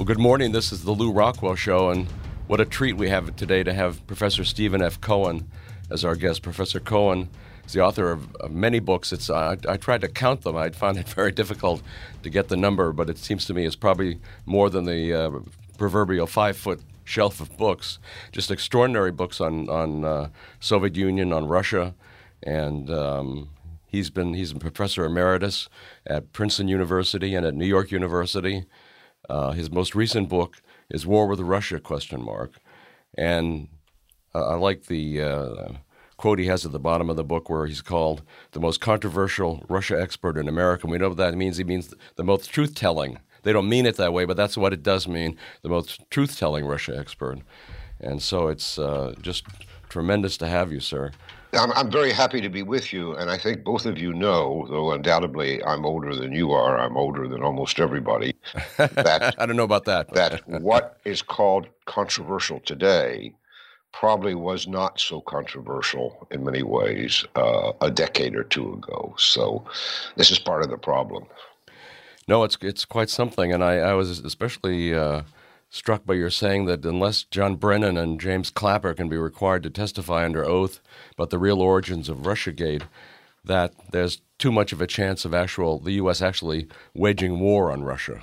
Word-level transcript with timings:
Well, 0.00 0.06
good 0.06 0.18
morning. 0.18 0.52
This 0.52 0.72
is 0.72 0.84
the 0.84 0.92
Lew 0.92 1.12
Rockwell 1.12 1.56
Show, 1.56 1.90
and 1.90 2.06
what 2.46 2.58
a 2.58 2.64
treat 2.64 2.96
we 2.96 3.10
have 3.10 3.36
today 3.36 3.62
to 3.62 3.74
have 3.74 4.06
Professor 4.06 4.46
Stephen 4.46 4.80
F. 4.80 4.98
Cohen 4.98 5.50
as 5.90 6.06
our 6.06 6.16
guest. 6.16 6.40
Professor 6.40 6.80
Cohen 6.80 7.28
is 7.66 7.74
the 7.74 7.82
author 7.82 8.10
of, 8.10 8.34
of 8.36 8.50
many 8.50 8.78
books. 8.78 9.12
It's 9.12 9.28
uh, 9.28 9.34
I, 9.68 9.72
I, 9.72 9.76
tried 9.76 10.00
to 10.00 10.08
count 10.08 10.40
them. 10.40 10.56
I 10.56 10.70
found 10.70 10.96
it 10.96 11.06
very 11.10 11.32
difficult 11.32 11.82
to 12.22 12.30
get 12.30 12.48
the 12.48 12.56
number, 12.56 12.94
but 12.94 13.10
it 13.10 13.18
seems 13.18 13.44
to 13.44 13.52
me 13.52 13.66
it's 13.66 13.76
probably 13.76 14.18
more 14.46 14.70
than 14.70 14.86
the 14.86 15.12
uh, 15.12 15.30
proverbial 15.76 16.26
five 16.26 16.56
foot 16.56 16.80
shelf 17.04 17.38
of 17.42 17.54
books. 17.58 17.98
Just 18.32 18.50
extraordinary 18.50 19.12
books 19.12 19.38
on 19.38 19.68
on 19.68 20.06
uh, 20.06 20.30
Soviet 20.60 20.96
Union, 20.96 21.30
on 21.30 21.46
Russia, 21.46 21.94
and 22.42 22.88
um, 22.88 23.50
he's 23.86 24.08
been 24.08 24.32
he's 24.32 24.52
a 24.52 24.56
professor 24.56 25.04
emeritus 25.04 25.68
at 26.06 26.32
Princeton 26.32 26.68
University 26.68 27.34
and 27.34 27.44
at 27.44 27.52
New 27.52 27.66
York 27.66 27.90
University. 27.90 28.64
Uh, 29.30 29.52
his 29.52 29.70
most 29.70 29.94
recent 29.94 30.28
book 30.28 30.60
is 30.90 31.06
War 31.06 31.28
with 31.28 31.38
Russia? 31.38 31.78
Question 31.78 32.20
mark, 32.20 32.54
and 33.16 33.68
uh, 34.34 34.48
I 34.48 34.54
like 34.56 34.86
the 34.86 35.22
uh, 35.22 35.68
quote 36.16 36.40
he 36.40 36.46
has 36.46 36.66
at 36.66 36.72
the 36.72 36.80
bottom 36.80 37.08
of 37.08 37.14
the 37.14 37.22
book 37.22 37.48
where 37.48 37.66
he's 37.66 37.80
called 37.80 38.24
the 38.50 38.60
most 38.60 38.80
controversial 38.80 39.64
Russia 39.68 40.00
expert 40.00 40.36
in 40.36 40.48
America. 40.48 40.82
And 40.82 40.90
we 40.90 40.98
know 40.98 41.10
what 41.10 41.18
that 41.18 41.36
means. 41.36 41.58
He 41.58 41.64
means 41.64 41.94
the 42.16 42.24
most 42.24 42.50
truth 42.50 42.74
telling. 42.74 43.20
They 43.44 43.52
don't 43.52 43.68
mean 43.68 43.86
it 43.86 43.96
that 43.96 44.12
way, 44.12 44.24
but 44.24 44.36
that's 44.36 44.56
what 44.56 44.72
it 44.72 44.82
does 44.82 45.06
mean. 45.06 45.36
The 45.62 45.68
most 45.68 46.10
truth 46.10 46.36
telling 46.36 46.66
Russia 46.66 46.98
expert, 46.98 47.38
and 48.00 48.20
so 48.20 48.48
it's 48.48 48.80
uh, 48.80 49.14
just 49.22 49.44
tremendous 49.90 50.38
to 50.38 50.46
have 50.46 50.72
you, 50.72 50.80
sir. 50.80 51.12
I'm, 51.52 51.72
I'm 51.72 51.90
very 51.90 52.12
happy 52.12 52.40
to 52.40 52.48
be 52.48 52.62
with 52.62 52.92
you, 52.92 53.14
and 53.16 53.28
I 53.28 53.36
think 53.36 53.64
both 53.64 53.84
of 53.84 53.98
you 53.98 54.12
know, 54.12 54.66
though 54.70 54.92
undoubtedly 54.92 55.62
I'm 55.64 55.84
older 55.84 56.14
than 56.14 56.32
you 56.32 56.52
are, 56.52 56.78
I'm 56.78 56.96
older 56.96 57.26
than 57.26 57.42
almost 57.42 57.80
everybody. 57.80 58.34
That 58.76 59.34
I 59.38 59.46
don't 59.46 59.56
know 59.56 59.64
about 59.64 59.84
that. 59.86 60.12
that 60.14 60.46
what 60.46 60.98
is 61.04 61.22
called 61.22 61.66
controversial 61.86 62.60
today 62.60 63.34
probably 63.92 64.34
was 64.34 64.68
not 64.68 65.00
so 65.00 65.20
controversial 65.20 66.26
in 66.30 66.44
many 66.44 66.62
ways 66.62 67.24
uh, 67.34 67.72
a 67.80 67.90
decade 67.90 68.36
or 68.36 68.44
two 68.44 68.74
ago. 68.74 69.14
So 69.18 69.64
this 70.16 70.30
is 70.30 70.38
part 70.38 70.62
of 70.62 70.70
the 70.70 70.78
problem. 70.78 71.26
No, 72.28 72.44
it's 72.44 72.56
it's 72.60 72.84
quite 72.84 73.10
something, 73.10 73.52
and 73.52 73.64
I, 73.64 73.78
I 73.78 73.94
was 73.94 74.20
especially. 74.20 74.94
Uh, 74.94 75.22
struck 75.70 76.04
by 76.04 76.14
your 76.14 76.30
saying 76.30 76.66
that 76.66 76.84
unless 76.84 77.22
John 77.22 77.54
Brennan 77.54 77.96
and 77.96 78.20
James 78.20 78.50
Clapper 78.50 78.92
can 78.92 79.08
be 79.08 79.16
required 79.16 79.62
to 79.62 79.70
testify 79.70 80.24
under 80.24 80.44
oath 80.44 80.80
about 81.12 81.30
the 81.30 81.38
real 81.38 81.62
origins 81.62 82.08
of 82.08 82.18
Russiagate, 82.18 82.82
that 83.44 83.72
there's 83.92 84.20
too 84.38 84.52
much 84.52 84.72
of 84.72 84.80
a 84.80 84.86
chance 84.86 85.24
of 85.24 85.32
actual 85.32 85.78
the 85.78 85.92
U.S. 85.92 86.20
actually 86.20 86.66
waging 86.92 87.38
war 87.38 87.70
on 87.70 87.84
Russia. 87.84 88.22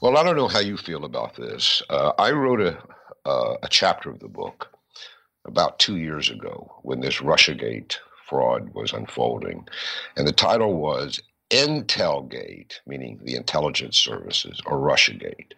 Well, 0.00 0.16
I 0.16 0.22
don't 0.22 0.36
know 0.36 0.48
how 0.48 0.60
you 0.60 0.76
feel 0.76 1.04
about 1.04 1.34
this. 1.34 1.82
Uh, 1.88 2.12
I 2.18 2.30
wrote 2.30 2.60
a 2.60 2.78
uh, 3.24 3.56
a 3.62 3.68
chapter 3.68 4.10
of 4.10 4.20
the 4.20 4.28
book 4.28 4.68
about 5.44 5.78
two 5.78 5.96
years 5.96 6.30
ago 6.30 6.72
when 6.82 7.00
this 7.00 7.16
Russiagate 7.16 7.96
fraud 8.26 8.74
was 8.74 8.92
unfolding, 8.92 9.66
and 10.16 10.26
the 10.26 10.32
title 10.32 10.74
was 10.74 11.20
Intelgate, 11.50 12.80
meaning 12.86 13.18
the 13.22 13.34
intelligence 13.34 13.96
services, 13.96 14.60
or 14.66 14.78
Russiagate. 14.78 15.52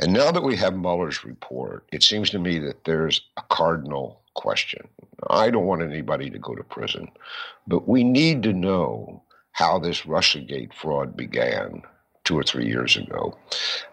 And 0.00 0.14
now 0.14 0.32
that 0.32 0.42
we 0.42 0.56
have 0.56 0.74
Mueller's 0.74 1.24
report, 1.24 1.84
it 1.92 2.02
seems 2.02 2.30
to 2.30 2.38
me 2.38 2.58
that 2.60 2.84
there's 2.84 3.20
a 3.36 3.42
cardinal 3.50 4.22
question. 4.34 4.88
I 5.28 5.50
don't 5.50 5.66
want 5.66 5.82
anybody 5.82 6.30
to 6.30 6.38
go 6.38 6.54
to 6.54 6.64
prison, 6.64 7.08
but 7.66 7.86
we 7.86 8.02
need 8.02 8.42
to 8.44 8.54
know 8.54 9.22
how 9.52 9.78
this 9.78 10.02
Russiagate 10.02 10.72
fraud 10.72 11.16
began 11.16 11.82
two 12.24 12.38
or 12.38 12.42
three 12.42 12.66
years 12.66 12.96
ago. 12.96 13.36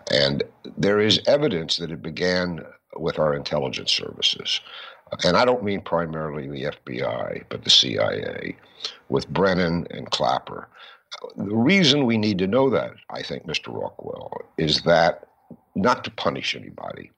And 0.10 0.44
there 0.78 1.02
is 1.02 1.20
evidence 1.28 1.76
that 1.78 1.92
it 1.92 2.02
began 2.02 2.66
with 2.96 3.20
our 3.20 3.34
intelligence 3.34 3.92
services. 3.92 4.62
And 5.26 5.36
I 5.36 5.44
don't 5.44 5.64
mean 5.64 5.82
primarily 5.82 6.48
the 6.48 6.72
FBI, 6.86 7.44
but 7.50 7.64
the 7.64 7.70
CIA, 7.70 8.56
with 9.10 9.28
Brennan 9.30 9.88
and 9.92 10.10
Clapper. 10.10 10.70
The 11.36 11.56
reason 11.56 12.06
we 12.06 12.18
need 12.18 12.38
to 12.40 12.48
know 12.48 12.70
that, 12.70 12.94
I 13.10 13.24
think, 13.24 13.46
Mr. 13.46 13.74
Rockwell, 13.74 14.42
is 14.58 14.82
that 14.84 15.28
not 15.78 16.04
to 16.04 16.12
punish 16.12 16.56
anybody. 16.56 17.12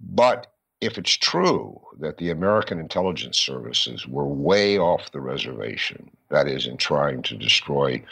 But 0.00 0.52
if 0.80 0.98
it's 0.98 1.16
true 1.16 1.80
that 2.00 2.18
the 2.18 2.30
American 2.30 2.80
intelligence 2.80 3.38
services 3.38 4.06
were 4.06 4.26
way 4.26 4.78
off 4.78 5.12
the 5.12 5.20
reservation, 5.20 6.10
that 6.30 6.48
is, 6.48 6.66
in 6.66 6.76
trying 6.76 7.22
to 7.22 7.36
destroy 7.36 8.02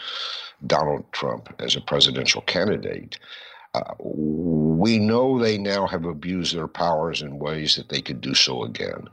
Donald 0.67 1.05
Trump 1.13 1.53
as 1.59 1.75
a 1.75 1.81
presidential 1.81 2.43
candidate, 2.43 3.19
uh, 3.75 3.95
we 3.99 4.99
know 4.99 5.39
they 5.39 5.59
now 5.59 5.87
have 5.87 6.05
abused 6.05 6.55
their 6.55 6.69
powers 6.69 7.23
in 7.23 7.39
ways 7.39 7.77
that 7.77 7.89
they 7.89 8.01
could 8.01 8.21
do 8.21 8.35
so 8.35 8.65
again. 8.65 9.09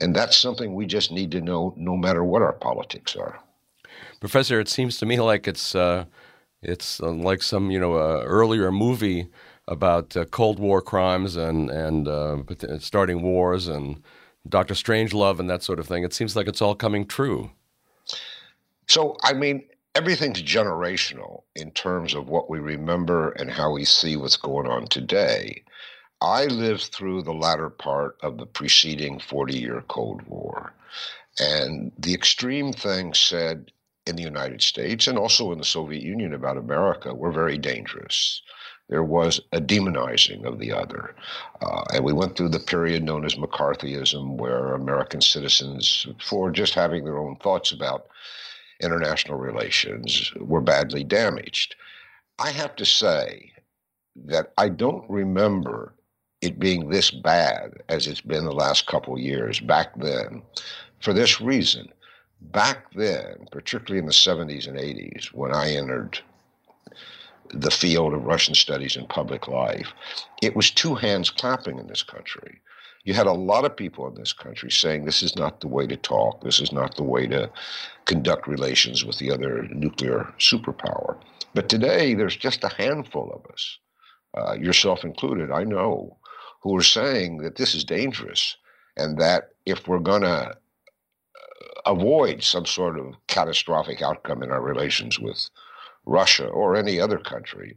And 0.00 0.14
that's 0.14 0.36
something 0.36 0.74
we 0.74 0.86
just 0.86 1.10
need 1.10 1.30
to 1.32 1.40
know 1.40 1.74
no 1.76 1.96
matter 1.96 2.24
what 2.24 2.42
our 2.42 2.52
politics 2.52 3.16
are. 3.16 3.38
Professor, 4.20 4.60
it 4.60 4.68
seems 4.68 4.98
to 4.98 5.06
me 5.06 5.20
like 5.20 5.48
it's. 5.48 5.74
Uh, 5.74 6.04
it's 6.62 7.00
uh, 7.00 7.10
like 7.10 7.42
some, 7.42 7.70
you 7.70 7.78
know, 7.80 7.94
uh, 7.94 8.22
earlier 8.24 8.70
movie 8.70 9.28
about 9.68 10.16
uh, 10.16 10.24
Cold 10.26 10.58
War 10.58 10.82
crimes 10.82 11.36
and 11.36 11.70
and 11.70 12.08
uh, 12.08 12.36
starting 12.78 13.22
wars 13.22 13.68
and 13.68 14.02
Doctor 14.48 14.74
Strangelove 14.74 15.38
and 15.38 15.48
that 15.48 15.62
sort 15.62 15.78
of 15.78 15.86
thing. 15.86 16.04
It 16.04 16.12
seems 16.12 16.34
like 16.34 16.48
it's 16.48 16.62
all 16.62 16.74
coming 16.74 17.06
true. 17.06 17.50
So, 18.88 19.16
I 19.22 19.32
mean, 19.32 19.64
everything's 19.94 20.42
generational 20.42 21.42
in 21.54 21.70
terms 21.70 22.14
of 22.14 22.28
what 22.28 22.50
we 22.50 22.58
remember 22.58 23.30
and 23.32 23.50
how 23.50 23.72
we 23.72 23.84
see 23.84 24.16
what's 24.16 24.36
going 24.36 24.66
on 24.66 24.86
today. 24.86 25.62
I 26.20 26.44
lived 26.46 26.82
through 26.82 27.22
the 27.22 27.34
latter 27.34 27.70
part 27.70 28.16
of 28.22 28.38
the 28.38 28.46
preceding 28.46 29.18
40 29.18 29.58
year 29.58 29.84
Cold 29.88 30.22
War. 30.22 30.72
And 31.38 31.92
the 31.98 32.14
extreme 32.14 32.72
things 32.72 33.18
said 33.18 33.72
in 34.06 34.16
the 34.16 34.22
United 34.22 34.62
States 34.62 35.06
and 35.06 35.18
also 35.18 35.52
in 35.52 35.58
the 35.58 35.64
Soviet 35.64 36.02
Union 36.02 36.34
about 36.34 36.56
America 36.56 37.14
were 37.14 37.32
very 37.32 37.58
dangerous 37.58 38.42
there 38.92 39.02
was 39.02 39.40
a 39.52 39.58
demonizing 39.58 40.44
of 40.44 40.58
the 40.58 40.70
other. 40.70 41.14
Uh, 41.62 41.82
and 41.94 42.04
we 42.04 42.12
went 42.12 42.36
through 42.36 42.50
the 42.50 42.60
period 42.60 43.02
known 43.02 43.24
as 43.24 43.36
McCarthyism, 43.36 44.36
where 44.36 44.74
American 44.74 45.22
citizens, 45.22 46.06
for 46.20 46.50
just 46.50 46.74
having 46.74 47.02
their 47.02 47.16
own 47.16 47.36
thoughts 47.36 47.72
about 47.72 48.08
international 48.82 49.38
relations, 49.38 50.30
were 50.36 50.60
badly 50.60 51.04
damaged. 51.04 51.74
I 52.38 52.50
have 52.50 52.76
to 52.76 52.84
say 52.84 53.52
that 54.26 54.52
I 54.58 54.68
don't 54.68 55.08
remember 55.08 55.94
it 56.42 56.58
being 56.58 56.90
this 56.90 57.10
bad 57.10 57.82
as 57.88 58.06
it's 58.06 58.20
been 58.20 58.44
the 58.44 58.52
last 58.52 58.86
couple 58.86 59.18
years 59.18 59.58
back 59.58 59.96
then 59.96 60.42
for 61.00 61.14
this 61.14 61.40
reason. 61.40 61.88
Back 62.42 62.92
then, 62.92 63.46
particularly 63.50 64.00
in 64.00 64.06
the 64.06 64.12
70s 64.12 64.68
and 64.68 64.76
80s, 64.76 65.32
when 65.32 65.54
I 65.54 65.70
entered 65.76 66.18
the 67.52 67.70
field 67.70 68.14
of 68.14 68.24
Russian 68.24 68.54
studies 68.54 68.96
in 68.96 69.06
public 69.06 69.48
life, 69.48 69.92
it 70.40 70.56
was 70.56 70.70
two 70.70 70.94
hands 70.94 71.30
clapping 71.30 71.78
in 71.78 71.86
this 71.86 72.02
country. 72.02 72.60
You 73.04 73.14
had 73.14 73.26
a 73.26 73.32
lot 73.32 73.64
of 73.64 73.76
people 73.76 74.06
in 74.06 74.14
this 74.14 74.32
country 74.32 74.70
saying 74.70 75.04
this 75.04 75.22
is 75.22 75.36
not 75.36 75.60
the 75.60 75.68
way 75.68 75.86
to 75.86 75.96
talk, 75.96 76.42
this 76.42 76.60
is 76.60 76.72
not 76.72 76.96
the 76.96 77.02
way 77.02 77.26
to 77.26 77.50
conduct 78.04 78.46
relations 78.46 79.04
with 79.04 79.18
the 79.18 79.30
other 79.30 79.64
nuclear 79.70 80.32
superpower. 80.38 81.18
But 81.54 81.68
today, 81.68 82.14
there's 82.14 82.36
just 82.36 82.64
a 82.64 82.68
handful 82.68 83.32
of 83.32 83.50
us, 83.52 83.78
uh, 84.36 84.54
yourself 84.54 85.04
included, 85.04 85.50
I 85.50 85.64
know, 85.64 86.16
who 86.62 86.76
are 86.76 86.82
saying 86.82 87.38
that 87.38 87.56
this 87.56 87.74
is 87.74 87.84
dangerous 87.84 88.56
and 88.96 89.18
that 89.18 89.50
if 89.66 89.88
we're 89.88 89.98
going 89.98 90.22
to 90.22 90.28
uh, 90.28 90.54
avoid 91.86 92.42
some 92.42 92.66
sort 92.66 92.98
of 92.98 93.14
catastrophic 93.26 94.00
outcome 94.00 94.42
in 94.42 94.50
our 94.50 94.62
relations 94.62 95.18
with 95.18 95.50
Russia 96.04 96.46
or 96.46 96.76
any 96.76 97.00
other 97.00 97.18
country. 97.18 97.76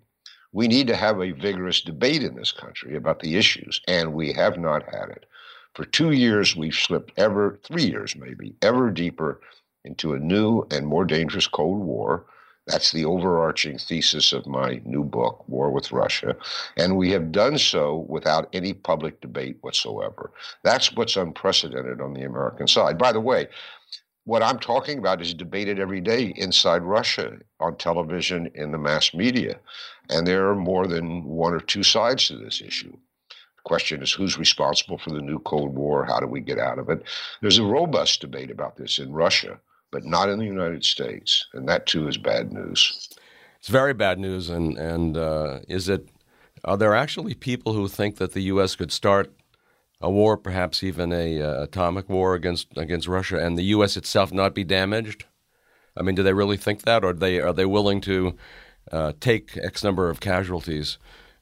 We 0.51 0.67
need 0.67 0.87
to 0.87 0.95
have 0.95 1.21
a 1.21 1.31
vigorous 1.31 1.81
debate 1.81 2.23
in 2.23 2.35
this 2.35 2.51
country 2.51 2.95
about 2.95 3.19
the 3.19 3.35
issues, 3.35 3.81
and 3.87 4.13
we 4.13 4.33
have 4.33 4.57
not 4.57 4.83
had 4.83 5.09
it. 5.09 5.25
For 5.73 5.83
two 5.83 6.11
years, 6.11 6.55
we've 6.55 6.73
slipped 6.73 7.11
ever, 7.17 7.59
three 7.65 7.83
years 7.83 8.15
maybe, 8.15 8.55
ever 8.61 8.89
deeper 8.89 9.41
into 9.83 10.13
a 10.13 10.19
new 10.19 10.65
and 10.71 10.87
more 10.87 11.03
dangerous 11.03 11.47
Cold 11.47 11.79
War. 11.79 12.25
That's 12.67 12.91
the 12.91 13.05
overarching 13.05 13.77
thesis 13.77 14.33
of 14.33 14.47
my 14.47 14.81
new 14.85 15.03
book, 15.03 15.43
War 15.47 15.69
with 15.69 15.91
Russia. 15.91 16.35
And 16.77 16.97
we 16.97 17.11
have 17.11 17.31
done 17.31 17.57
so 17.59 18.05
without 18.07 18.49
any 18.53 18.73
public 18.73 19.21
debate 19.21 19.57
whatsoever. 19.61 20.31
That's 20.63 20.93
what's 20.93 21.17
unprecedented 21.17 22.01
on 22.01 22.13
the 22.13 22.23
American 22.23 22.67
side. 22.67 22.97
By 22.97 23.11
the 23.11 23.19
way, 23.19 23.47
what 24.25 24.41
I'm 24.41 24.59
talking 24.59 24.97
about 24.97 25.21
is 25.21 25.33
debated 25.33 25.79
every 25.79 26.01
day 26.01 26.33
inside 26.35 26.81
Russia 26.81 27.37
on 27.59 27.77
television 27.77 28.49
in 28.55 28.71
the 28.71 28.77
mass 28.77 29.13
media. 29.13 29.59
And 30.09 30.25
there 30.25 30.49
are 30.49 30.55
more 30.55 30.87
than 30.87 31.23
one 31.23 31.53
or 31.53 31.59
two 31.59 31.83
sides 31.83 32.27
to 32.27 32.37
this 32.37 32.61
issue. 32.61 32.91
The 33.29 33.61
question 33.63 34.01
is 34.01 34.11
who's 34.11 34.37
responsible 34.37 34.97
for 34.97 35.11
the 35.11 35.21
new 35.21 35.39
Cold 35.39 35.75
War? 35.75 36.05
How 36.05 36.19
do 36.19 36.27
we 36.27 36.41
get 36.41 36.59
out 36.59 36.79
of 36.79 36.89
it? 36.89 37.03
There's 37.41 37.59
a 37.59 37.63
robust 37.63 38.21
debate 38.21 38.49
about 38.49 38.75
this 38.77 38.97
in 38.97 39.13
Russia, 39.13 39.59
but 39.91 40.05
not 40.05 40.29
in 40.29 40.39
the 40.39 40.45
United 40.45 40.83
States. 40.83 41.45
And 41.53 41.69
that 41.69 41.85
too 41.85 42.07
is 42.07 42.17
bad 42.17 42.51
news. 42.51 43.09
It's 43.59 43.69
very 43.69 43.93
bad 43.93 44.19
news. 44.19 44.49
And, 44.49 44.77
and 44.77 45.17
uh, 45.17 45.59
is 45.67 45.87
it 45.87 46.09
are 46.63 46.77
there 46.77 46.95
actually 46.95 47.35
people 47.35 47.73
who 47.73 47.87
think 47.87 48.17
that 48.17 48.33
the 48.33 48.41
U.S. 48.43 48.75
could 48.75 48.91
start 48.91 49.31
a 50.05 50.11
war, 50.11 50.37
perhaps 50.37 50.83
even 50.83 51.11
a 51.11 51.41
uh, 51.41 51.63
atomic 51.63 52.07
war 52.07 52.35
against 52.35 52.67
against 52.77 53.07
Russia, 53.07 53.43
and 53.43 53.57
the 53.57 53.73
U.S. 53.75 53.97
itself 53.97 54.31
not 54.31 54.53
be 54.53 54.63
damaged? 54.63 55.25
I 55.97 56.03
mean, 56.03 56.13
do 56.13 56.21
they 56.21 56.33
really 56.33 56.57
think 56.57 56.83
that, 56.83 57.03
or 57.03 57.09
are 57.09 57.13
they 57.13 57.39
are 57.39 57.53
they 57.53 57.65
willing 57.65 58.01
to 58.01 58.35
uh, 58.91 59.13
take 59.19 59.57
X 59.57 59.83
number 59.83 60.11
of 60.11 60.19
casualties 60.19 60.99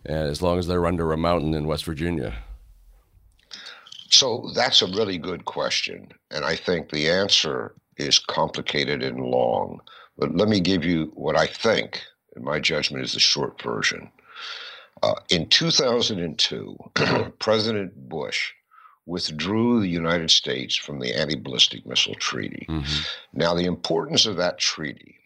uh, 0.07 0.13
as 0.13 0.41
long 0.41 0.59
as 0.59 0.67
they're 0.67 0.85
under 0.85 1.11
a 1.11 1.17
mountain 1.17 1.53
in 1.53 1.67
West 1.67 1.83
Virginia? 1.83 2.35
So 4.09 4.49
that's 4.55 4.81
a 4.81 4.87
really 4.87 5.17
good 5.17 5.43
question, 5.43 6.13
and 6.31 6.45
I 6.45 6.55
think 6.55 6.89
the 6.89 7.09
answer 7.09 7.75
is 7.97 8.17
complicated 8.17 9.03
and 9.03 9.19
long. 9.19 9.81
But 10.17 10.37
let 10.37 10.47
me 10.47 10.61
give 10.61 10.85
you 10.85 11.11
what 11.15 11.35
I 11.35 11.47
think, 11.47 12.01
in 12.37 12.45
my 12.45 12.61
judgment, 12.61 13.03
is 13.03 13.13
the 13.13 13.19
short 13.19 13.61
version. 13.61 14.09
Uh, 15.03 15.15
in 15.29 15.49
2002, 15.49 16.77
President 17.39 17.93
Bush 18.07 18.53
withdrew 19.05 19.81
the 19.81 19.89
United 19.89 20.31
States 20.31 20.77
from 20.77 20.99
the 20.99 21.13
Anti 21.13 21.35
Ballistic 21.35 21.85
Missile 21.85 22.15
Treaty. 22.15 22.65
Mm-hmm. 22.69 23.01
Now, 23.33 23.53
the 23.53 23.65
importance 23.65 24.25
of 24.25 24.37
that 24.37 24.59
treaty 24.59 25.19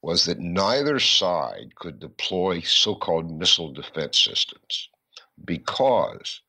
was 0.00 0.26
that 0.26 0.38
neither 0.38 1.00
side 1.00 1.74
could 1.74 1.98
deploy 1.98 2.60
so 2.60 2.94
called 2.94 3.36
missile 3.36 3.72
defense 3.72 4.16
systems 4.16 4.88
because 5.44 6.40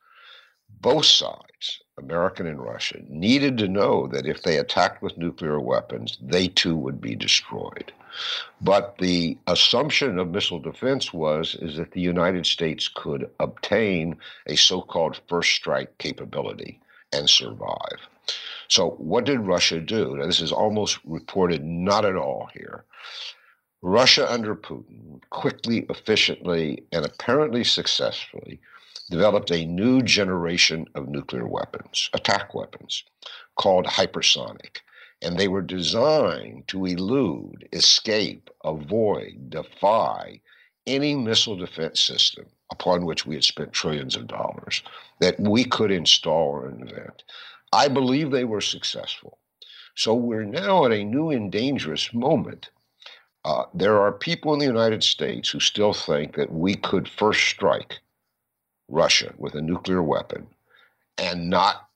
both 0.79 1.05
sides, 1.05 1.81
American 1.97 2.45
and 2.45 2.61
Russian, 2.61 3.07
needed 3.09 3.57
to 3.57 3.67
know 3.67 4.05
that 4.05 4.27
if 4.27 4.43
they 4.43 4.57
attacked 4.57 5.01
with 5.01 5.17
nuclear 5.17 5.59
weapons, 5.59 6.19
they 6.21 6.47
too 6.47 6.77
would 6.77 7.01
be 7.01 7.15
destroyed. 7.15 7.91
But 8.61 8.97
the 8.97 9.37
assumption 9.47 10.19
of 10.19 10.31
missile 10.31 10.59
defense 10.59 11.13
was 11.13 11.55
is 11.55 11.77
that 11.77 11.91
the 11.91 12.01
United 12.01 12.45
States 12.45 12.87
could 12.87 13.29
obtain 13.39 14.17
a 14.47 14.55
so-called 14.55 15.21
first 15.27 15.51
strike 15.51 15.97
capability 15.97 16.79
and 17.13 17.29
survive. 17.29 17.99
So 18.67 18.91
what 18.91 19.25
did 19.25 19.39
Russia 19.39 19.79
do? 19.79 20.17
Now 20.17 20.25
this 20.25 20.41
is 20.41 20.51
almost 20.51 20.99
reported 21.05 21.63
not 21.63 22.05
at 22.05 22.15
all 22.15 22.49
here. 22.53 22.83
Russia 23.81 24.29
under 24.31 24.55
Putin 24.55 25.21
quickly, 25.29 25.85
efficiently, 25.89 26.83
and 26.91 27.05
apparently 27.05 27.63
successfully 27.63 28.59
developed 29.09 29.51
a 29.51 29.65
new 29.65 30.01
generation 30.01 30.87
of 30.95 31.07
nuclear 31.07 31.47
weapons, 31.47 32.09
attack 32.13 32.53
weapons, 32.53 33.03
called 33.55 33.85
hypersonic. 33.85 34.81
And 35.21 35.37
they 35.37 35.47
were 35.47 35.61
designed 35.61 36.67
to 36.67 36.85
elude, 36.85 37.67
escape, 37.73 38.49
avoid, 38.63 39.49
defy 39.49 40.41
any 40.85 41.15
missile 41.15 41.55
defense 41.55 41.99
system 41.99 42.45
upon 42.71 43.05
which 43.05 43.25
we 43.25 43.35
had 43.35 43.43
spent 43.43 43.73
trillions 43.73 44.15
of 44.15 44.27
dollars 44.27 44.83
that 45.19 45.39
we 45.39 45.63
could 45.63 45.91
install 45.91 46.49
or 46.49 46.69
invent. 46.69 47.23
I 47.73 47.87
believe 47.87 48.31
they 48.31 48.45
were 48.45 48.61
successful. 48.61 49.39
So 49.95 50.13
we're 50.13 50.43
now 50.43 50.85
at 50.85 50.91
a 50.91 51.03
new 51.03 51.31
and 51.31 51.51
dangerous 51.51 52.13
moment. 52.13 52.69
Uh, 53.43 53.63
there 53.73 53.99
are 53.99 54.11
people 54.11 54.53
in 54.53 54.59
the 54.59 54.65
United 54.65 55.03
States 55.03 55.49
who 55.49 55.59
still 55.59 55.93
think 55.93 56.35
that 56.35 56.51
we 56.51 56.75
could 56.75 57.07
first 57.07 57.41
strike 57.47 57.99
Russia 58.87 59.33
with 59.37 59.55
a 59.55 59.61
nuclear 59.61 60.03
weapon 60.03 60.47
and 61.17 61.49
not 61.49 61.86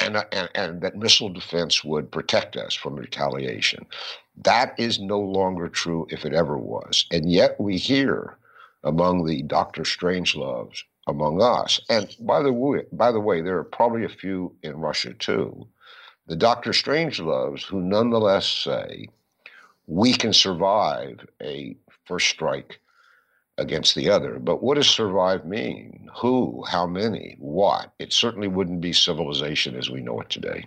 and, 0.00 0.16
and, 0.32 0.48
and 0.54 0.80
that 0.80 0.96
missile 0.96 1.28
defense 1.28 1.84
would 1.84 2.10
protect 2.10 2.56
us 2.56 2.74
from 2.74 2.96
retaliation. 2.96 3.86
That 4.44 4.74
is 4.78 4.98
no 4.98 5.20
longer 5.20 5.68
true 5.68 6.06
if 6.10 6.24
it 6.24 6.32
ever 6.34 6.58
was. 6.58 7.06
And 7.10 7.30
yet 7.30 7.60
we 7.60 7.76
hear 7.76 8.38
among 8.84 9.26
the 9.26 9.42
Dr. 9.42 9.84
Strangeloves 9.84 10.84
among 11.06 11.42
us, 11.42 11.80
and 11.88 12.14
by 12.20 12.42
the 12.42 12.52
way, 12.52 12.82
by 12.92 13.10
the 13.12 13.20
way, 13.20 13.40
there 13.40 13.58
are 13.58 13.64
probably 13.64 14.04
a 14.04 14.08
few 14.08 14.54
in 14.62 14.76
Russia 14.76 15.12
too, 15.14 15.66
the 16.26 16.36
Dr. 16.36 16.72
Strangeloves 16.72 17.64
who 17.64 17.80
nonetheless 17.80 18.46
say 18.46 19.08
we 19.86 20.12
can 20.12 20.32
survive 20.32 21.26
a 21.42 21.76
first 22.06 22.28
strike 22.28 22.80
against 23.58 23.94
the 23.94 24.08
other. 24.08 24.38
But 24.38 24.62
what 24.62 24.76
does 24.76 24.88
survive 24.88 25.44
mean? 25.44 26.08
Who? 26.16 26.64
How 26.68 26.86
many? 26.86 27.36
What? 27.38 27.92
It 27.98 28.12
certainly 28.12 28.48
wouldn't 28.48 28.80
be 28.80 28.92
civilization 28.92 29.76
as 29.76 29.90
we 29.90 30.00
know 30.00 30.20
it 30.20 30.30
today. 30.30 30.66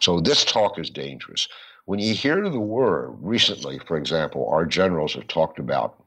So 0.00 0.20
this 0.20 0.44
talk 0.44 0.78
is 0.78 0.90
dangerous. 0.90 1.48
When 1.84 1.98
you 1.98 2.14
hear 2.14 2.48
the 2.48 2.60
word 2.60 3.16
recently, 3.20 3.78
for 3.78 3.96
example, 3.96 4.48
our 4.48 4.64
generals 4.64 5.14
have 5.14 5.28
talked 5.28 5.58
about 5.58 6.02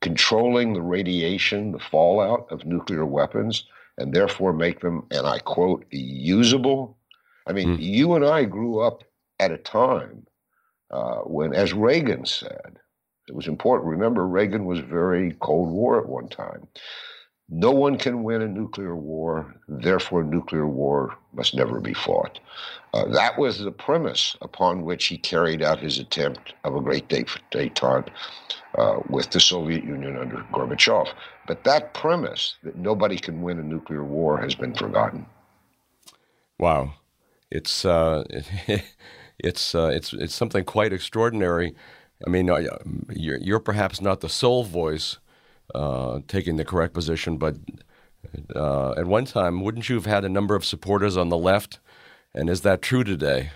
controlling 0.00 0.72
the 0.72 0.82
radiation, 0.82 1.72
the 1.72 1.78
fallout 1.78 2.46
of 2.50 2.64
nuclear 2.64 3.04
weapons, 3.04 3.64
and 3.98 4.14
therefore 4.14 4.52
make 4.52 4.80
them, 4.80 5.06
and 5.10 5.26
I 5.26 5.40
quote, 5.40 5.84
usable. 5.90 6.96
I 7.46 7.52
mean, 7.52 7.76
mm. 7.76 7.82
you 7.82 8.14
and 8.14 8.24
I 8.24 8.44
grew 8.44 8.80
up 8.80 9.04
at 9.38 9.52
a 9.52 9.58
time 9.58 10.26
uh, 10.90 11.18
when, 11.18 11.54
as 11.54 11.72
Reagan 11.72 12.24
said, 12.24 12.78
it 13.30 13.36
was 13.36 13.46
important. 13.46 13.88
Remember, 13.88 14.26
Reagan 14.26 14.64
was 14.64 14.80
very 14.80 15.36
Cold 15.40 15.70
War 15.70 16.00
at 16.00 16.08
one 16.08 16.28
time. 16.28 16.66
No 17.48 17.70
one 17.70 17.96
can 17.96 18.24
win 18.24 18.42
a 18.42 18.48
nuclear 18.48 18.96
war, 18.96 19.54
therefore, 19.68 20.24
nuclear 20.24 20.66
war 20.66 21.16
must 21.32 21.54
never 21.54 21.80
be 21.80 21.94
fought. 21.94 22.40
Uh, 22.92 23.06
that 23.06 23.38
was 23.38 23.60
the 23.60 23.70
premise 23.70 24.36
upon 24.42 24.82
which 24.82 25.06
he 25.06 25.16
carried 25.16 25.62
out 25.62 25.78
his 25.78 26.00
attempt 26.00 26.54
of 26.64 26.74
a 26.74 26.80
great 26.80 27.08
detente 27.08 28.08
uh, 28.76 28.98
with 29.08 29.30
the 29.30 29.38
Soviet 29.38 29.84
Union 29.84 30.16
under 30.16 30.38
Gorbachev. 30.52 31.06
But 31.46 31.62
that 31.62 31.94
premise 31.94 32.56
that 32.64 32.76
nobody 32.76 33.16
can 33.16 33.42
win 33.42 33.60
a 33.60 33.62
nuclear 33.62 34.02
war 34.02 34.38
has 34.38 34.56
been 34.56 34.74
forgotten. 34.74 35.24
Wow, 36.58 36.94
it's 37.48 37.84
uh, 37.84 38.24
it's 39.38 39.74
uh, 39.74 39.90
it's 39.94 40.12
it's 40.12 40.34
something 40.34 40.64
quite 40.64 40.92
extraordinary. 40.92 41.76
I 42.26 42.30
mean, 42.30 42.50
uh, 42.50 42.78
you're, 43.10 43.38
you're 43.38 43.60
perhaps 43.60 44.00
not 44.00 44.20
the 44.20 44.28
sole 44.28 44.64
voice 44.64 45.18
uh, 45.74 46.20
taking 46.28 46.56
the 46.56 46.64
correct 46.64 46.94
position, 46.94 47.36
but 47.36 47.56
uh, 48.54 48.92
at 48.92 49.06
one 49.06 49.24
time, 49.24 49.62
wouldn't 49.62 49.88
you 49.88 49.94
have 49.94 50.06
had 50.06 50.24
a 50.24 50.28
number 50.28 50.54
of 50.54 50.64
supporters 50.64 51.16
on 51.16 51.28
the 51.28 51.38
left? 51.38 51.78
And 52.34 52.48
is 52.48 52.60
that 52.62 52.82
true 52.82 53.04
today? 53.04 53.50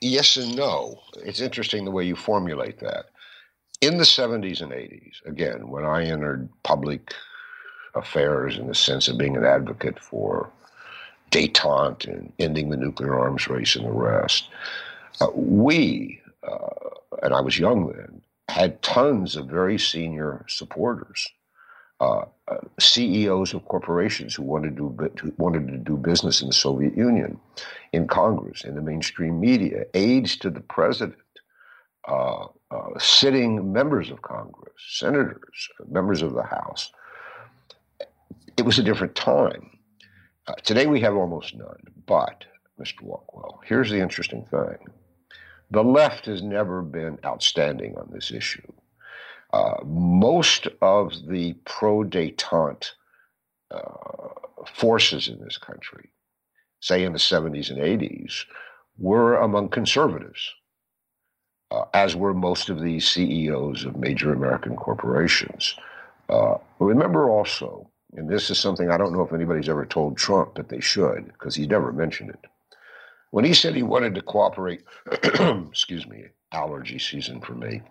Yes 0.00 0.36
and 0.36 0.54
no. 0.56 1.00
It's 1.24 1.40
interesting 1.40 1.84
the 1.84 1.90
way 1.90 2.04
you 2.04 2.16
formulate 2.16 2.80
that. 2.80 3.06
In 3.80 3.98
the 3.98 4.04
70s 4.04 4.60
and 4.60 4.72
80s, 4.72 5.24
again, 5.24 5.68
when 5.68 5.84
I 5.84 6.04
entered 6.04 6.48
public 6.64 7.14
affairs 7.94 8.58
in 8.58 8.66
the 8.66 8.74
sense 8.74 9.08
of 9.08 9.18
being 9.18 9.36
an 9.36 9.44
advocate 9.44 9.98
for 9.98 10.50
detente 11.30 12.06
and 12.06 12.32
ending 12.38 12.70
the 12.70 12.76
nuclear 12.76 13.18
arms 13.18 13.48
race 13.48 13.76
and 13.76 13.86
the 13.86 13.92
rest, 13.92 14.48
uh, 15.20 15.28
we, 15.34 16.20
uh, 16.46 16.68
and 17.22 17.34
I 17.34 17.40
was 17.40 17.58
young 17.58 17.92
then, 17.92 18.07
had 18.48 18.80
tons 18.82 19.36
of 19.36 19.46
very 19.46 19.78
senior 19.78 20.44
supporters, 20.48 21.28
uh, 22.00 22.24
uh, 22.48 22.58
CEOs 22.78 23.54
of 23.54 23.64
corporations 23.66 24.34
who 24.34 24.42
wanted 24.42 24.76
to, 24.76 24.88
who 25.20 25.32
wanted 25.36 25.68
to 25.68 25.76
do 25.76 25.96
business 25.96 26.40
in 26.40 26.48
the 26.48 26.54
Soviet 26.54 26.96
Union, 26.96 27.38
in 27.92 28.06
Congress, 28.06 28.64
in 28.64 28.74
the 28.74 28.80
mainstream 28.80 29.38
media, 29.40 29.84
aides 29.94 30.36
to 30.36 30.50
the 30.50 30.60
president, 30.60 31.18
uh, 32.06 32.46
uh 32.70 32.98
sitting 32.98 33.72
members 33.72 34.10
of 34.10 34.22
Congress, 34.22 34.74
senators, 34.88 35.68
members 35.88 36.22
of 36.22 36.32
the 36.32 36.42
House. 36.42 36.92
It 38.56 38.64
was 38.64 38.78
a 38.78 38.82
different 38.82 39.14
time. 39.14 39.78
Uh, 40.46 40.54
today 40.64 40.86
we 40.86 41.00
have 41.00 41.14
almost 41.14 41.54
none. 41.54 41.82
But, 42.06 42.44
Mr. 42.80 43.02
Rockwell, 43.02 43.60
here's 43.64 43.90
the 43.90 44.00
interesting 44.00 44.44
thing 44.46 44.78
the 45.70 45.84
left 45.84 46.26
has 46.26 46.42
never 46.42 46.82
been 46.82 47.18
outstanding 47.24 47.96
on 47.96 48.08
this 48.12 48.30
issue. 48.30 48.72
Uh, 49.52 49.76
most 49.84 50.68
of 50.82 51.26
the 51.26 51.54
pro 51.64 52.04
detente 52.04 52.90
uh, 53.70 53.80
forces 54.74 55.28
in 55.28 55.38
this 55.40 55.58
country, 55.58 56.10
say 56.80 57.04
in 57.04 57.12
the 57.12 57.18
70s 57.18 57.70
and 57.70 57.78
80s, 57.78 58.44
were 58.98 59.36
among 59.36 59.68
conservatives, 59.68 60.52
uh, 61.70 61.84
as 61.94 62.16
were 62.16 62.34
most 62.34 62.68
of 62.68 62.80
the 62.80 63.00
CEOs 63.00 63.84
of 63.84 63.96
major 63.96 64.32
American 64.32 64.76
corporations. 64.76 65.74
Uh, 66.28 66.56
remember 66.78 67.30
also, 67.30 67.90
and 68.14 68.28
this 68.28 68.50
is 68.50 68.58
something 68.58 68.90
I 68.90 68.96
don't 68.96 69.12
know 69.12 69.22
if 69.22 69.32
anybody's 69.32 69.68
ever 69.68 69.86
told 69.86 70.16
Trump, 70.16 70.54
but 70.54 70.68
they 70.68 70.80
should, 70.80 71.26
because 71.26 71.54
he 71.54 71.66
never 71.66 71.92
mentioned 71.92 72.30
it. 72.30 72.44
When 73.30 73.44
he 73.44 73.54
said 73.54 73.74
he 73.74 73.82
wanted 73.82 74.14
to 74.14 74.22
cooperate, 74.22 74.82
excuse 75.12 76.06
me, 76.06 76.24
allergy 76.52 76.98
season 76.98 77.40
for 77.40 77.54
me. 77.54 77.82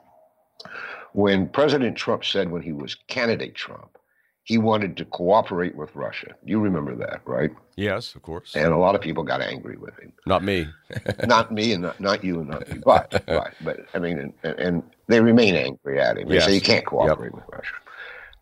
When 1.13 1.47
President 1.49 1.95
Trump 1.95 2.25
said 2.25 2.49
when 2.49 2.61
he 2.61 2.73
was 2.73 2.95
candidate 3.07 3.55
Trump, 3.55 3.97
he 4.43 4.57
wanted 4.57 4.95
to 4.95 5.03
cooperate 5.03 5.75
with 5.75 5.93
Russia. 5.93 6.33
You 6.45 6.61
remember 6.61 6.95
that, 6.95 7.21
right? 7.25 7.51
Yes, 7.75 8.15
of 8.15 8.21
course. 8.21 8.55
And 8.55 8.71
a 8.73 8.77
lot 8.77 8.95
of 8.95 9.01
people 9.01 9.23
got 9.23 9.41
angry 9.41 9.75
with 9.75 9.99
him. 9.99 10.13
Not 10.25 10.41
me. 10.41 10.67
not 11.27 11.51
me, 11.51 11.73
and 11.73 11.83
not, 11.83 11.99
not 11.99 12.23
you, 12.23 12.39
and 12.39 12.49
not 12.49 12.67
me. 12.69 12.79
But, 12.83 13.23
but, 13.27 13.53
but 13.61 13.79
I 13.93 13.99
mean, 13.99 14.33
and, 14.43 14.59
and 14.59 14.83
they 15.07 15.19
remain 15.19 15.55
angry 15.55 15.99
at 15.99 16.17
him. 16.17 16.29
They 16.29 16.35
yes. 16.35 16.45
say 16.45 16.55
you 16.55 16.61
can't 16.61 16.85
cooperate 16.85 17.33
yep. 17.33 17.35
with 17.35 17.43
Russia. 17.51 17.73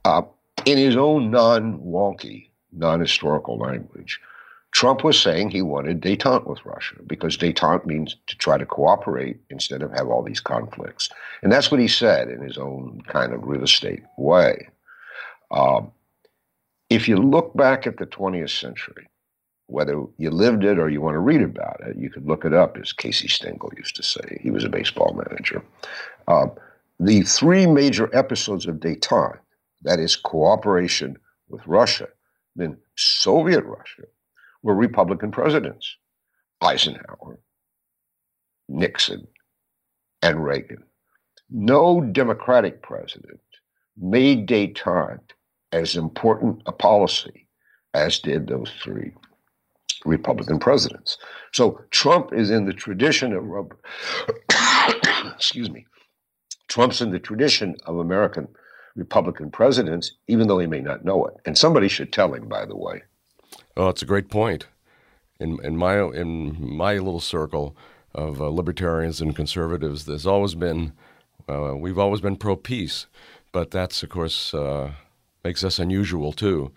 Uh, 0.05 0.21
in 0.65 0.77
his 0.77 0.95
own 0.95 1.31
non 1.31 1.79
wonky, 1.79 2.49
non 2.71 2.99
historical 2.99 3.57
language, 3.57 4.19
Trump 4.75 5.05
was 5.05 5.17
saying 5.17 5.49
he 5.49 5.61
wanted 5.61 6.01
detente 6.01 6.45
with 6.45 6.65
Russia 6.65 6.97
because 7.07 7.37
detente 7.37 7.85
means 7.85 8.17
to 8.27 8.37
try 8.37 8.57
to 8.57 8.65
cooperate 8.65 9.37
instead 9.49 9.81
of 9.81 9.89
have 9.93 10.09
all 10.09 10.21
these 10.21 10.41
conflicts. 10.41 11.07
And 11.41 11.49
that's 11.49 11.71
what 11.71 11.79
he 11.79 11.87
said 11.87 12.27
in 12.27 12.41
his 12.41 12.57
own 12.57 13.01
kind 13.07 13.31
of 13.31 13.47
real 13.47 13.63
estate 13.63 14.03
way. 14.17 14.67
Um, 15.49 15.93
if 16.89 17.07
you 17.07 17.15
look 17.15 17.55
back 17.55 17.87
at 17.87 17.99
the 17.99 18.05
20th 18.05 18.49
century, 18.49 19.07
whether 19.67 20.03
you 20.17 20.29
lived 20.29 20.65
it 20.65 20.77
or 20.77 20.89
you 20.89 20.99
want 20.99 21.15
to 21.15 21.19
read 21.19 21.41
about 21.41 21.79
it, 21.87 21.95
you 21.95 22.09
could 22.09 22.27
look 22.27 22.43
it 22.43 22.51
up, 22.53 22.75
as 22.75 22.91
Casey 22.91 23.29
Stengel 23.29 23.71
used 23.77 23.95
to 23.95 24.03
say. 24.03 24.39
He 24.41 24.51
was 24.51 24.65
a 24.65 24.69
baseball 24.69 25.13
manager. 25.13 25.63
Um, 26.27 26.51
the 26.99 27.21
three 27.21 27.65
major 27.65 28.13
episodes 28.13 28.65
of 28.65 28.81
detente, 28.81 29.39
that 29.83 30.01
is 30.01 30.17
cooperation 30.17 31.17
with 31.47 31.65
Russia, 31.65 32.09
then 32.57 32.77
Soviet 32.97 33.63
Russia, 33.63 34.03
were 34.65 34.75
Republican 34.75 35.31
presidents 35.31 35.95
Eisenhower, 36.59 37.39
Nixon, 38.67 39.27
and 40.23 40.43
Reagan. 40.43 40.83
No 41.51 42.01
Democratic 42.01 42.81
president 42.81 43.39
made 43.95 44.47
detente 44.47 45.33
as 45.71 45.95
important 45.95 46.63
a 46.65 46.71
policy 46.71 47.47
as 47.93 48.17
did 48.17 48.47
those 48.47 48.71
three 48.81 49.11
Republican 50.03 50.57
presidents. 50.57 51.17
So 51.53 51.81
Trump 51.91 52.33
is 52.33 52.49
in 52.49 52.65
the 52.65 52.73
tradition 52.73 53.33
of 53.33 53.71
excuse 55.35 55.69
me. 55.69 55.85
Trump's 56.67 57.01
in 57.01 57.11
the 57.11 57.19
tradition 57.19 57.75
of 57.85 57.99
American 57.99 58.47
Republican 58.95 59.51
presidents, 59.51 60.13
even 60.27 60.47
though 60.47 60.57
he 60.57 60.67
may 60.67 60.81
not 60.81 61.05
know 61.05 61.25
it. 61.27 61.35
And 61.45 61.55
somebody 61.55 61.87
should 61.87 62.11
tell 62.11 62.33
him, 62.33 62.47
by 62.47 62.65
the 62.65 62.75
way. 62.75 63.03
Oh, 63.77 63.89
it's 63.89 64.01
a 64.01 64.05
great 64.05 64.29
point. 64.29 64.67
In 65.39 65.59
in 65.63 65.75
my 65.77 66.01
in 66.01 66.55
my 66.59 66.93
little 66.93 67.19
circle 67.19 67.75
of 68.13 68.41
uh, 68.41 68.47
libertarians 68.47 69.19
and 69.19 69.35
conservatives, 69.35 70.05
there's 70.05 70.25
always 70.25 70.55
been 70.55 70.93
uh, 71.49 71.75
we've 71.75 71.99
always 71.99 72.21
been 72.21 72.37
pro 72.37 72.55
peace, 72.55 73.07
but 73.51 73.71
that's 73.71 74.01
of 74.01 74.09
course 74.09 74.53
uh, 74.53 74.91
makes 75.43 75.63
us 75.63 75.77
unusual 75.77 76.31
too. 76.31 76.71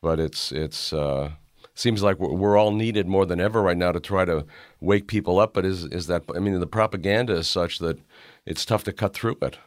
But 0.00 0.18
it's 0.18 0.50
it's 0.50 0.92
uh, 0.92 1.32
seems 1.74 2.02
like 2.02 2.18
we're 2.18 2.56
all 2.56 2.72
needed 2.72 3.06
more 3.06 3.26
than 3.26 3.40
ever 3.40 3.60
right 3.60 3.76
now 3.76 3.92
to 3.92 4.00
try 4.00 4.24
to 4.24 4.46
wake 4.80 5.06
people 5.06 5.38
up. 5.38 5.52
But 5.52 5.66
is 5.66 5.84
is 5.84 6.06
that 6.06 6.24
I 6.34 6.38
mean 6.38 6.58
the 6.60 6.66
propaganda 6.66 7.34
is 7.34 7.48
such 7.48 7.78
that 7.80 7.98
it's 8.46 8.64
tough 8.64 8.84
to 8.84 8.92
cut 8.92 9.12
through 9.12 9.36
it. 9.42 9.58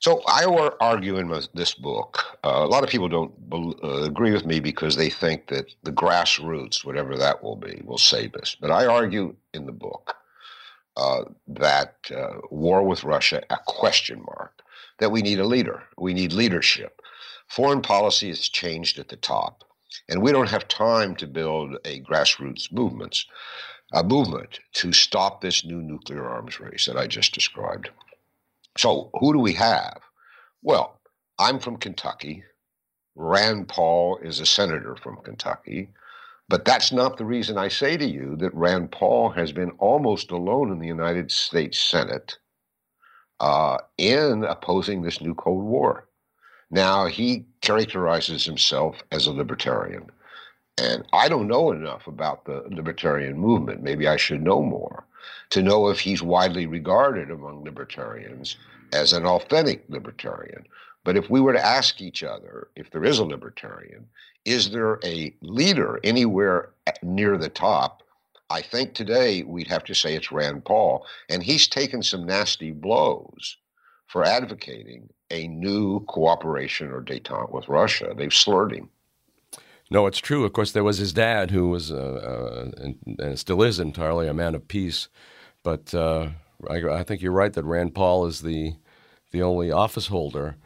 So 0.00 0.22
I 0.26 0.46
argue 0.80 1.18
in 1.18 1.28
this 1.52 1.74
book. 1.74 2.38
Uh, 2.42 2.62
a 2.64 2.66
lot 2.66 2.84
of 2.84 2.88
people 2.88 3.08
don't 3.08 3.32
uh, 3.52 4.02
agree 4.02 4.32
with 4.32 4.46
me 4.46 4.58
because 4.58 4.96
they 4.96 5.10
think 5.10 5.48
that 5.48 5.66
the 5.82 5.92
grassroots, 5.92 6.84
whatever 6.84 7.16
that 7.18 7.42
will 7.42 7.56
be, 7.56 7.82
will 7.84 7.98
save 7.98 8.34
us. 8.34 8.56
But 8.58 8.70
I 8.70 8.86
argue 8.86 9.36
in 9.52 9.66
the 9.66 9.72
book 9.72 10.16
uh, 10.96 11.24
that 11.48 11.96
uh, 12.16 12.38
war 12.50 12.82
with 12.82 13.04
Russia, 13.04 13.42
a 13.50 13.58
question 13.66 14.22
mark, 14.24 14.62
that 15.00 15.12
we 15.12 15.20
need 15.20 15.38
a 15.38 15.46
leader. 15.46 15.82
We 15.98 16.14
need 16.14 16.32
leadership. 16.32 17.02
Foreign 17.48 17.82
policy 17.82 18.28
has 18.28 18.48
changed 18.48 18.98
at 18.98 19.08
the 19.08 19.16
top. 19.16 19.64
And 20.08 20.22
we 20.22 20.32
don't 20.32 20.48
have 20.48 20.66
time 20.66 21.14
to 21.16 21.26
build 21.26 21.76
a 21.84 22.00
grassroots 22.00 22.72
movements, 22.72 23.26
a 23.92 24.02
movement 24.02 24.60
to 24.74 24.92
stop 24.92 25.40
this 25.40 25.64
new 25.64 25.82
nuclear 25.82 26.26
arms 26.26 26.58
race 26.58 26.86
that 26.86 26.96
I 26.96 27.06
just 27.06 27.34
described. 27.34 27.90
So, 28.78 29.10
who 29.18 29.32
do 29.32 29.38
we 29.38 29.52
have? 29.54 30.00
Well, 30.62 31.00
I'm 31.38 31.58
from 31.58 31.76
Kentucky. 31.76 32.44
Rand 33.14 33.68
Paul 33.68 34.18
is 34.22 34.40
a 34.40 34.46
senator 34.46 34.96
from 34.96 35.16
Kentucky. 35.22 35.88
But 36.48 36.64
that's 36.64 36.90
not 36.90 37.16
the 37.16 37.24
reason 37.24 37.58
I 37.58 37.68
say 37.68 37.96
to 37.96 38.04
you 38.04 38.36
that 38.36 38.54
Rand 38.54 38.90
Paul 38.90 39.30
has 39.30 39.52
been 39.52 39.70
almost 39.78 40.30
alone 40.32 40.72
in 40.72 40.80
the 40.80 40.86
United 40.86 41.30
States 41.30 41.78
Senate 41.78 42.38
uh, 43.38 43.78
in 43.98 44.44
opposing 44.44 45.02
this 45.02 45.20
new 45.20 45.34
Cold 45.34 45.64
War. 45.64 46.08
Now, 46.70 47.06
he 47.06 47.46
characterizes 47.60 48.44
himself 48.44 49.02
as 49.12 49.26
a 49.26 49.32
libertarian. 49.32 50.06
And 50.76 51.04
I 51.12 51.28
don't 51.28 51.48
know 51.48 51.72
enough 51.72 52.06
about 52.06 52.44
the 52.44 52.64
libertarian 52.68 53.38
movement. 53.38 53.82
Maybe 53.82 54.08
I 54.08 54.16
should 54.16 54.42
know 54.42 54.62
more 54.62 55.04
to 55.50 55.62
know 55.62 55.88
if 55.88 56.00
he's 56.00 56.22
widely 56.22 56.66
regarded 56.66 57.30
among 57.30 57.64
libertarians 57.64 58.56
as 58.92 59.12
an 59.12 59.26
authentic 59.26 59.84
libertarian. 59.88 60.66
But 61.04 61.16
if 61.16 61.30
we 61.30 61.40
were 61.40 61.52
to 61.52 61.64
ask 61.64 62.00
each 62.00 62.22
other, 62.22 62.68
if 62.76 62.90
there 62.90 63.04
is 63.04 63.18
a 63.18 63.24
libertarian, 63.24 64.06
is 64.44 64.70
there 64.70 64.98
a 65.04 65.34
leader 65.40 66.00
anywhere 66.04 66.70
near 67.02 67.38
the 67.38 67.48
top? 67.48 68.02
I 68.50 68.62
think 68.62 68.94
today 68.94 69.42
we'd 69.42 69.68
have 69.68 69.84
to 69.84 69.94
say 69.94 70.14
it's 70.14 70.32
Rand 70.32 70.64
Paul. 70.64 71.06
And 71.28 71.42
he's 71.42 71.68
taken 71.68 72.02
some 72.02 72.26
nasty 72.26 72.72
blows 72.72 73.56
for 74.08 74.24
advocating 74.24 75.08
a 75.30 75.46
new 75.46 76.00
cooperation 76.06 76.90
or 76.90 77.00
detente 77.00 77.52
with 77.52 77.68
Russia. 77.68 78.12
They've 78.16 78.34
slurred 78.34 78.72
him. 78.72 78.90
No, 79.90 80.06
it's 80.06 80.18
true. 80.18 80.44
Of 80.44 80.52
course, 80.52 80.70
there 80.70 80.84
was 80.84 80.98
his 80.98 81.12
dad, 81.12 81.50
who 81.50 81.68
was, 81.68 81.90
uh, 81.90 81.96
uh, 81.96 82.82
and, 82.82 83.18
and, 83.18 83.38
still 83.38 83.62
is 83.62 83.80
entirely 83.80 84.28
a 84.28 84.34
man 84.34 84.54
of 84.54 84.68
peace. 84.68 85.08
But 85.64 85.92
uh, 85.92 86.28
I, 86.68 86.76
I, 86.84 87.02
think 87.02 87.20
you're 87.20 87.32
right 87.32 87.52
that 87.52 87.64
Rand 87.64 87.94
Paul 87.94 88.26
is 88.26 88.40
the 88.40 88.74
the 89.32 89.42
only 89.42 89.70
office 89.70 90.06
holder. 90.06 90.56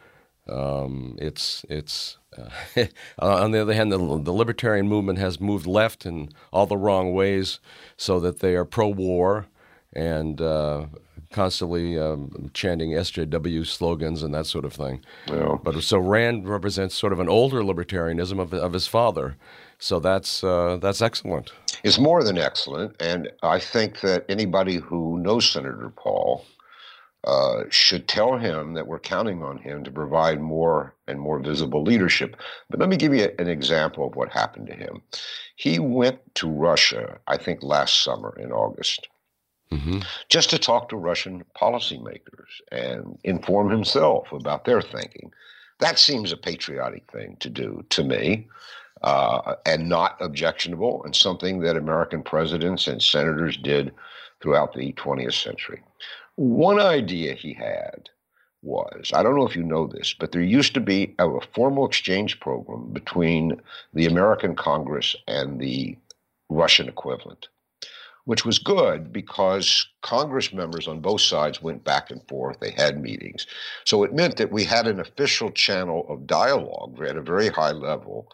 Um, 0.47 1.17
it's 1.19 1.65
it's 1.71 2.19
uh, 2.37 2.85
on 3.19 3.53
the 3.53 3.61
other 3.61 3.75
hand, 3.75 3.91
the, 3.91 3.99
the, 3.99 4.33
libertarian 4.33 4.89
movement 4.89 5.19
has 5.19 5.41
moved 5.41 5.67
left 5.67 6.05
in 6.05 6.29
all 6.53 6.67
the 6.67 6.77
wrong 6.77 7.15
ways, 7.15 7.61
so 7.97 8.21
that 8.21 8.41
they 8.41 8.55
are 8.55 8.65
pro-war 8.65 9.47
and 9.95 10.41
uh, 10.41 10.87
constantly 11.35 11.99
um, 11.99 12.51
chanting 12.55 12.93
SJW 12.93 13.67
slogans 13.67 14.23
and 14.23 14.33
that 14.33 14.47
sort 14.47 14.65
of 14.65 14.73
thing. 14.73 15.05
Yeah. 15.27 15.57
But 15.63 15.83
so 15.83 15.99
Rand 15.99 16.49
represents 16.49 16.95
sort 16.95 17.13
of 17.13 17.19
an 17.19 17.29
older 17.29 17.63
libertarianism 17.63 18.39
of, 18.39 18.55
of 18.55 18.73
his 18.73 18.87
father. 18.87 19.37
So 19.81 19.99
that's 19.99 20.45
uh, 20.45 20.79
that's 20.81 21.03
excellent. 21.03 21.51
It's 21.83 21.99
more 21.99 22.23
than 22.23 22.39
excellent, 22.39 22.95
and 23.01 23.31
I 23.43 23.59
think 23.59 24.01
that 24.01 24.25
anybody 24.29 24.77
who 24.77 25.19
knows 25.19 25.51
Senator 25.51 25.93
Paul 25.95 26.47
uh, 27.25 27.65
should 27.69 28.07
tell 28.07 28.39
him 28.39 28.75
that 28.75 28.87
we're 28.87 29.01
counting 29.01 29.43
on 29.43 29.59
him 29.59 29.83
to 29.83 29.91
provide 29.91 30.41
more 30.41 30.95
and 31.09 31.19
more 31.19 31.41
visible 31.41 31.83
leadership. 31.83 32.37
But 32.71 32.79
let 32.79 32.89
me 32.89 32.97
give 32.97 33.13
you 33.13 33.29
an 33.39 33.49
example 33.49 34.07
of 34.07 34.15
what 34.15 34.31
happened 34.31 34.69
to 34.69 34.75
him. 34.75 35.03
He 35.57 35.79
went 35.81 36.21
to 36.37 36.49
Russia, 36.49 37.19
I 37.27 37.37
think, 37.37 37.63
last 37.63 38.05
summer 38.05 38.39
in 38.39 38.53
August 38.53 39.09
mm-hmm. 39.75 39.99
just 40.29 40.51
to 40.51 40.59
talk 40.59 40.89
to 40.89 40.97
Russian 40.97 41.45
policymakers 41.61 42.61
and 42.71 43.19
inform 43.25 43.71
himself 43.71 44.33
about 44.33 44.65
their 44.65 44.83
thinking. 44.83 45.33
That 45.81 45.99
seems 45.99 46.33
a 46.33 46.37
patriotic 46.37 47.11
thing 47.11 47.37
to 47.41 47.51
do 47.51 47.85
to 47.91 48.05
me. 48.05 48.49
Uh, 49.03 49.57
and 49.67 49.87
not 49.87 50.17
objectionable, 50.21 51.05
and 51.05 51.15
something 51.15 51.61
that 51.61 51.77
American 51.77 52.23
presidents 52.23 52.87
and 52.87 53.03
senators 53.03 53.55
did 53.59 53.93
throughout 54.41 54.73
the 54.73 54.95
20th 54.95 55.35
century. 55.35 55.83
One 56.37 56.81
idea 56.81 57.35
he 57.35 57.53
had 57.53 58.09
was 58.63 59.13
I 59.15 59.23
don't 59.23 59.37
know 59.37 59.47
if 59.47 59.57
you 59.57 59.63
know 59.63 59.87
this, 59.87 60.15
but 60.19 60.33
there 60.33 60.43
used 60.43 60.75
to 60.75 60.81
be 60.81 61.15
a, 61.19 61.29
a 61.29 61.41
formal 61.55 61.87
exchange 61.87 62.41
program 62.41 62.93
between 62.93 63.61
the 63.93 64.07
American 64.07 64.57
Congress 64.57 65.15
and 65.29 65.61
the 65.61 65.97
Russian 66.49 66.89
equivalent 66.89 67.49
which 68.25 68.45
was 68.45 68.59
good 68.59 69.13
because 69.13 69.87
Congress 70.03 70.53
members 70.53 70.89
on 70.89 71.01
both 71.01 71.21
sides 71.21 71.63
went 71.63 71.85
back 71.85 72.11
and 72.11 72.27
forth. 72.29 72.59
They 72.59 72.71
had 72.71 73.01
meetings. 73.01 73.47
So 73.85 74.03
it 74.03 74.15
meant 74.15 74.37
that 74.37 74.53
we 74.53 74.65
had 74.65 74.87
an 74.87 75.01
official 75.01 75.51
channel 75.51 76.07
of 76.09 76.27
dialogue 76.27 77.01
at 77.03 77.17
a 77.17 77.23
very 77.23 77.49
high 77.49 77.73
level, 77.73 78.29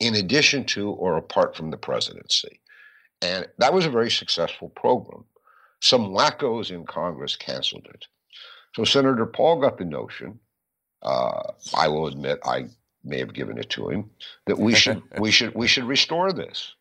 in 0.00 0.16
addition 0.16 0.64
to 0.64 0.90
or 0.90 1.16
apart 1.16 1.56
from 1.56 1.70
the 1.70 1.76
presidency. 1.76 2.60
And 3.22 3.46
that 3.58 3.72
was 3.72 3.86
a 3.86 3.90
very 3.90 4.10
successful 4.10 4.68
program. 4.70 5.24
Some 5.80 6.10
wackos 6.10 6.70
in 6.70 6.84
Congress 6.84 7.36
canceled 7.36 7.86
it. 7.94 8.04
So 8.74 8.84
Senator 8.84 9.26
Paul 9.26 9.60
got 9.60 9.78
the 9.78 9.84
notion. 9.84 10.38
Uh, 11.02 11.52
I 11.74 11.88
will 11.88 12.08
admit 12.08 12.40
I 12.44 12.66
may 13.04 13.18
have 13.18 13.32
given 13.32 13.58
it 13.58 13.70
to 13.70 13.88
him 13.88 14.10
that 14.46 14.58
we 14.58 14.74
should 14.74 15.02
we 15.18 15.30
should 15.30 15.54
we 15.54 15.68
should 15.68 15.84
restore 15.84 16.32
this. 16.32 16.74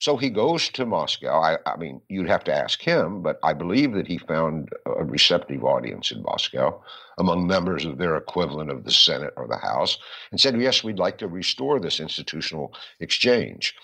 So 0.00 0.16
he 0.16 0.30
goes 0.30 0.68
to 0.70 0.86
Moscow. 0.86 1.40
I, 1.40 1.58
I, 1.66 1.76
mean, 1.76 2.00
you'd 2.08 2.28
have 2.28 2.44
to 2.44 2.54
ask 2.54 2.80
him, 2.80 3.20
but 3.20 3.40
I 3.42 3.52
believe 3.52 3.94
that 3.94 4.06
he 4.06 4.18
found 4.18 4.68
a 4.86 5.04
receptive 5.04 5.64
audience 5.64 6.12
in 6.12 6.22
Moscow 6.22 6.80
among 7.18 7.48
members 7.48 7.84
of 7.84 7.98
their 7.98 8.16
equivalent 8.16 8.70
of 8.70 8.84
the 8.84 8.92
Senate 8.92 9.34
or 9.36 9.48
the 9.48 9.56
House 9.56 9.98
and 10.30 10.40
said, 10.40 10.60
Yes, 10.60 10.84
we'd 10.84 11.00
like 11.00 11.18
to 11.18 11.26
restore 11.26 11.80
this 11.80 11.98
institutional 11.98 12.72
exchange. 13.00 13.74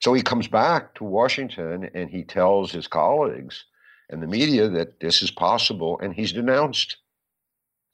So 0.00 0.12
he 0.12 0.22
comes 0.22 0.48
back 0.48 0.94
to 0.96 1.04
Washington 1.04 1.88
and 1.94 2.10
he 2.10 2.24
tells 2.24 2.72
his 2.72 2.88
colleagues 2.88 3.64
and 4.10 4.20
the 4.20 4.26
media 4.26 4.68
that 4.68 4.98
this 5.00 5.22
is 5.22 5.30
possible, 5.30 5.98
and 6.00 6.12
he's 6.12 6.32
denounced. 6.32 6.96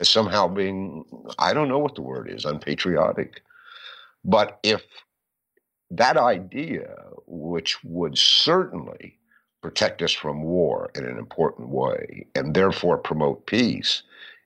as 0.00 0.08
somehow 0.08 0.48
being, 0.48 1.04
I 1.38 1.52
don't 1.52 1.68
know 1.68 1.78
what 1.78 1.94
the 1.94 2.02
word 2.02 2.30
is, 2.30 2.44
unpatriotic. 2.44 3.42
But 4.24 4.58
if 4.62 4.82
that 5.90 6.16
idea, 6.16 6.94
which 7.26 7.82
would 7.84 8.18
certainly 8.18 9.18
protect 9.62 10.02
us 10.02 10.12
from 10.12 10.42
war 10.42 10.90
in 10.94 11.04
an 11.04 11.18
important 11.18 11.68
way 11.68 12.26
and 12.34 12.54
therefore 12.54 12.98
promote 12.98 13.46
peace, 13.46 14.02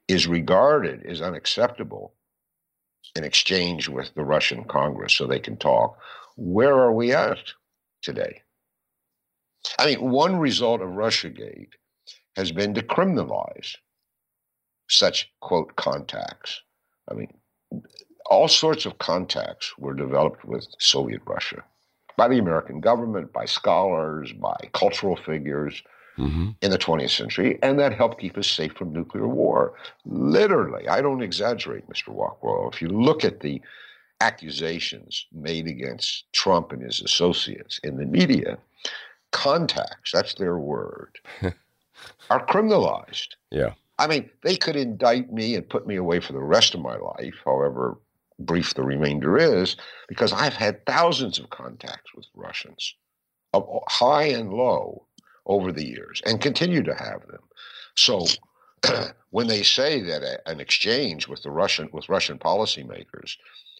is 0.09 0.27
regarded 0.27 1.05
as 1.07 1.21
unacceptable 1.21 2.15
in 3.17 3.25
exchange 3.25 3.89
with 3.89 4.15
the 4.15 4.25
Russian 4.25 4.65
Congress 4.65 5.15
so 5.15 5.27
they 5.27 5.41
can 5.41 5.57
talk, 5.57 5.99
where 6.37 6.75
are 6.75 6.93
we 6.93 7.13
at 7.13 7.39
today? 8.03 8.43
I 9.79 9.87
mean, 9.87 10.11
one 10.11 10.37
result 10.37 10.81
of 10.81 10.91
Russiagate 10.91 11.73
has 12.37 12.53
been 12.53 12.75
to 12.75 12.83
criminalize 12.83 13.77
such, 14.89 15.33
quote, 15.41 15.77
contacts. 15.77 16.63
I 17.11 17.15
mean, 17.15 17.33
all 18.31 18.49
sorts 18.49 18.87
of 18.87 18.99
contacts 18.99 19.77
were 19.77 19.93
developed 19.93 20.45
with 20.45 20.67
Soviet 20.79 21.21
Russia 21.27 21.63
by 22.17 22.29
the 22.29 22.39
American 22.39 22.81
government, 22.81 23.33
by 23.33 23.45
scholars, 23.45 24.33
by 24.33 24.57
cultural 24.73 25.17
figures 25.17 25.83
mm-hmm. 26.17 26.51
in 26.63 26.71
the 26.71 26.79
20th 26.79 27.11
century, 27.11 27.59
and 27.63 27.79
that 27.79 27.93
helped 27.93 28.21
keep 28.21 28.39
us 28.39 28.47
safe 28.47 28.73
from 28.73 28.93
nuclear 28.93 29.27
war. 29.27 29.75
Literally, 30.05 30.89
I 30.89 31.01
don't 31.01 31.23
exaggerate, 31.23 31.89
Mr. 31.89 32.09
Rockwell. 32.09 32.71
If 32.73 32.81
you 32.81 32.89
look 32.89 33.25
at 33.25 33.41
the 33.41 33.61
accusations 34.21 35.27
made 35.33 35.67
against 35.67 36.33
Trump 36.33 36.73
and 36.73 36.83
his 36.83 37.01
associates 37.01 37.81
in 37.83 37.97
the 37.97 38.07
media, 38.07 38.59
contacts, 39.33 40.13
that's 40.13 40.35
their 40.35 40.59
word, 40.59 41.19
are 42.31 42.47
criminalized. 42.47 43.29
Yeah. 43.51 43.73
I 43.99 44.07
mean, 44.07 44.31
they 44.43 44.57
could 44.57 44.77
indict 44.77 45.33
me 45.33 45.57
and 45.57 45.69
put 45.69 45.87
me 45.87 45.97
away 45.97 46.21
for 46.21 46.33
the 46.33 46.41
rest 46.43 46.75
of 46.75 46.81
my 46.81 46.97
life, 46.97 47.35
however 47.45 47.99
brief 48.41 48.75
the 48.75 48.83
remainder 48.83 49.39
is, 49.39 49.77
because 50.09 50.33
I've 50.33 50.55
had 50.55 50.85
thousands 50.87 51.39
of 51.39 51.51
contacts 51.51 52.15
with 52.15 52.27
Russians, 52.35 52.95
of 53.53 53.67
high 53.89 54.25
and 54.25 54.53
low, 54.53 55.07
over 55.47 55.73
the 55.73 55.87
years, 55.87 56.23
and 56.27 56.41
continue 56.41 56.83
to 56.83 56.95
have 56.95 57.27
them. 57.27 57.43
So, 57.97 58.27
when 59.31 59.49
they 59.49 59.63
say 59.63 60.01
that 60.01 60.23
a, 60.23 60.49
an 60.49 60.61
exchange 60.61 61.29
with 61.29 61.43
the 61.43 61.51
Russian 61.51 61.89
with 61.93 62.09
Russian 62.09 62.39
policymakers 62.39 63.37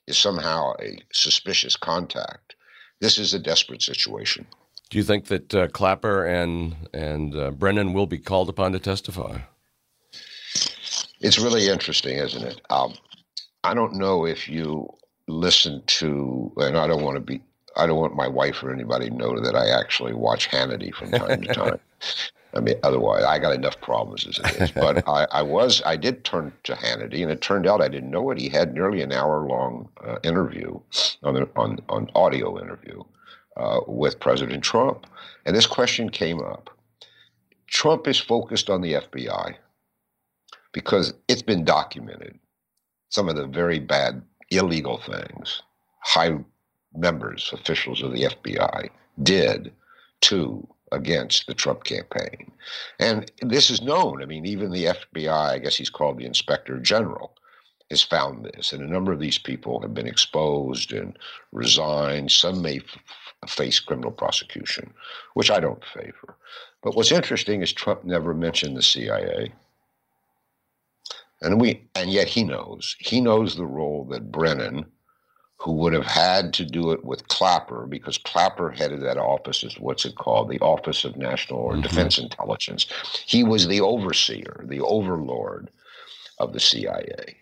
is 0.07 0.19
somehow 0.19 0.73
a 0.81 0.99
suspicious 1.13 1.77
contact, 1.77 2.57
this 3.01 3.19
is 3.19 3.35
a 3.35 3.39
desperate 3.39 3.83
situation. 3.83 4.47
Do 4.91 4.99
you 4.99 5.05
think 5.05 5.27
that 5.27 5.55
uh, 5.55 5.69
Clapper 5.69 6.25
and 6.27 6.89
and 6.93 7.35
uh, 7.35 7.51
Brennan 7.53 7.93
will 7.93 8.09
be 8.09 8.19
called 8.19 8.49
upon 8.49 8.73
to 8.73 8.79
testify? 8.79 9.39
It's 11.21 11.39
really 11.39 11.69
interesting, 11.69 12.17
isn't 12.17 12.43
it? 12.43 12.61
Um, 12.71 12.95
I 13.65 13.75
don't 13.75 13.95
know 13.95 14.25
if 14.25 14.49
you 14.49 14.89
listen 15.27 15.83
to, 15.87 16.53
and 16.57 16.77
I 16.77 16.87
don't 16.87 17.03
want 17.03 17.17
to 17.17 17.21
be, 17.21 17.43
I 17.77 17.87
don't 17.87 17.99
want 17.99 18.17
my 18.17 18.29
wife 18.29 18.63
or 18.63 18.73
anybody 18.73 19.11
to 19.11 19.15
know 19.15 19.39
that 19.41 19.55
I 19.55 19.69
actually 19.69 20.15
watch 20.15 20.49
Hannity 20.51 20.95
from 20.95 21.11
time 21.11 21.43
to 21.43 21.49
time. 21.55 21.81
I 22.53 22.61
mean, 22.61 22.75
otherwise, 22.83 23.23
I 23.23 23.39
got 23.39 23.55
enough 23.55 23.81
problems 23.81 24.27
as 24.27 24.39
it 24.39 24.61
is. 24.61 24.71
But 24.73 25.07
I, 25.09 25.27
I, 25.31 25.43
was, 25.43 25.83
I 25.87 25.97
did 25.97 26.25
turn 26.25 26.53
to 26.65 26.75
Hannity, 26.75 27.23
and 27.23 27.31
it 27.31 27.43
turned 27.43 27.67
out 27.67 27.81
I 27.81 27.89
didn't 27.89 28.11
know 28.11 28.31
it. 28.31 28.39
He 28.39 28.49
had 28.49 28.75
nearly 28.75 29.03
an 29.03 29.13
hour-long 29.13 29.89
uh, 30.05 30.19
interview 30.25 30.81
on 31.23 31.35
the, 31.35 31.49
on 31.57 31.79
on 31.89 32.11
audio 32.15 32.61
interview 32.61 33.03
uh, 33.57 33.81
with 33.87 34.19
President 34.19 34.65
Trump, 34.65 35.07
and 35.45 35.55
this 35.55 35.67
question 35.67 36.11
came 36.11 36.41
up. 36.41 36.71
Trump 37.69 38.09
is 38.09 38.19
focused 38.19 38.69
on 38.69 38.81
the 38.81 38.95
FBI 38.95 39.55
because 40.73 41.15
it's 41.29 41.43
been 41.43 41.65
documented 41.65 42.39
some 43.11 43.29
of 43.29 43.37
the 43.37 43.47
very 43.47 43.79
bad 43.79 44.23
illegal 44.51 44.99
things 44.99 45.63
high 46.03 46.39
members, 46.95 47.51
officials 47.53 48.03
of 48.03 48.13
the 48.13 48.25
FBI 48.25 48.89
did 49.23 49.73
to 50.23 50.67
against 50.93 51.47
the 51.47 51.55
Trump 51.55 51.85
campaign. 51.85 52.51
And 52.99 53.31
this 53.43 53.71
is 53.71 53.81
known. 53.81 54.23
I 54.23 54.27
mean, 54.27 54.45
even 54.45 54.73
the 54.73 54.87
FBI, 54.87 55.29
I 55.29 55.59
guess 55.59 55.77
he's 55.77 55.91
called 55.91 56.19
the 56.19 56.27
Inspector 56.27 56.77
General, 56.81 57.33
has 57.91 58.03
found 58.03 58.45
this. 58.45 58.73
And 58.73 58.83
a 58.83 58.93
number 58.93 59.13
of 59.13 59.21
these 59.21 59.39
people 59.39 59.81
have 59.81 59.95
been 59.95 60.09
exposed 60.09 60.93
and 60.93 61.17
resigned. 61.53 62.33
Some 62.33 62.61
may 62.63 62.79
f- 62.79 63.49
face 63.49 63.79
criminal 63.79 64.11
prosecution, 64.11 64.93
which 65.35 65.51
I 65.51 65.61
don't 65.61 65.85
favor. 65.95 66.37
But 66.83 66.97
what's 66.97 67.13
interesting 67.13 67.63
is 67.63 67.73
Trump 67.73 68.05
never 68.05 68.35
mentioned 68.35 68.77
the 68.77 68.83
CIA. 68.83 69.53
And 71.43 71.61
we 71.61 71.83
and 71.95 72.11
yet 72.11 72.29
he 72.29 72.45
knows. 72.45 72.97
He 72.99 73.21
knows 73.21 73.57
the 73.57 73.67
role 73.67 74.05
that 74.11 74.31
Brennan, 74.31 74.85
who 75.57 75.73
would 75.73 75.93
have 75.93 76.07
had 76.07 76.53
to 76.55 76.65
do 76.65 76.93
it 76.93 77.05
with 77.05 77.29
Clapper, 77.29 77.87
because 77.87 78.19
Clapper 78.19 78.71
headed 78.71 79.03
that 79.03 79.17
office 79.17 79.63
is 79.65 79.79
what's 79.79 80.05
it 80.05 80.17
called? 80.17 80.51
The 80.51 80.61
Office 80.61 81.05
of 81.05 81.17
National 81.17 81.61
or 81.61 81.73
mm-hmm. 81.73 81.83
Defense 81.83 82.19
Intelligence. 82.19 82.87
He 83.27 83.43
was 83.43 83.67
the 83.67 83.81
overseer, 83.81 84.65
the 84.69 84.81
overlord 84.81 85.71
of 86.39 86.53
the 86.53 86.61
CIA. 86.61 87.37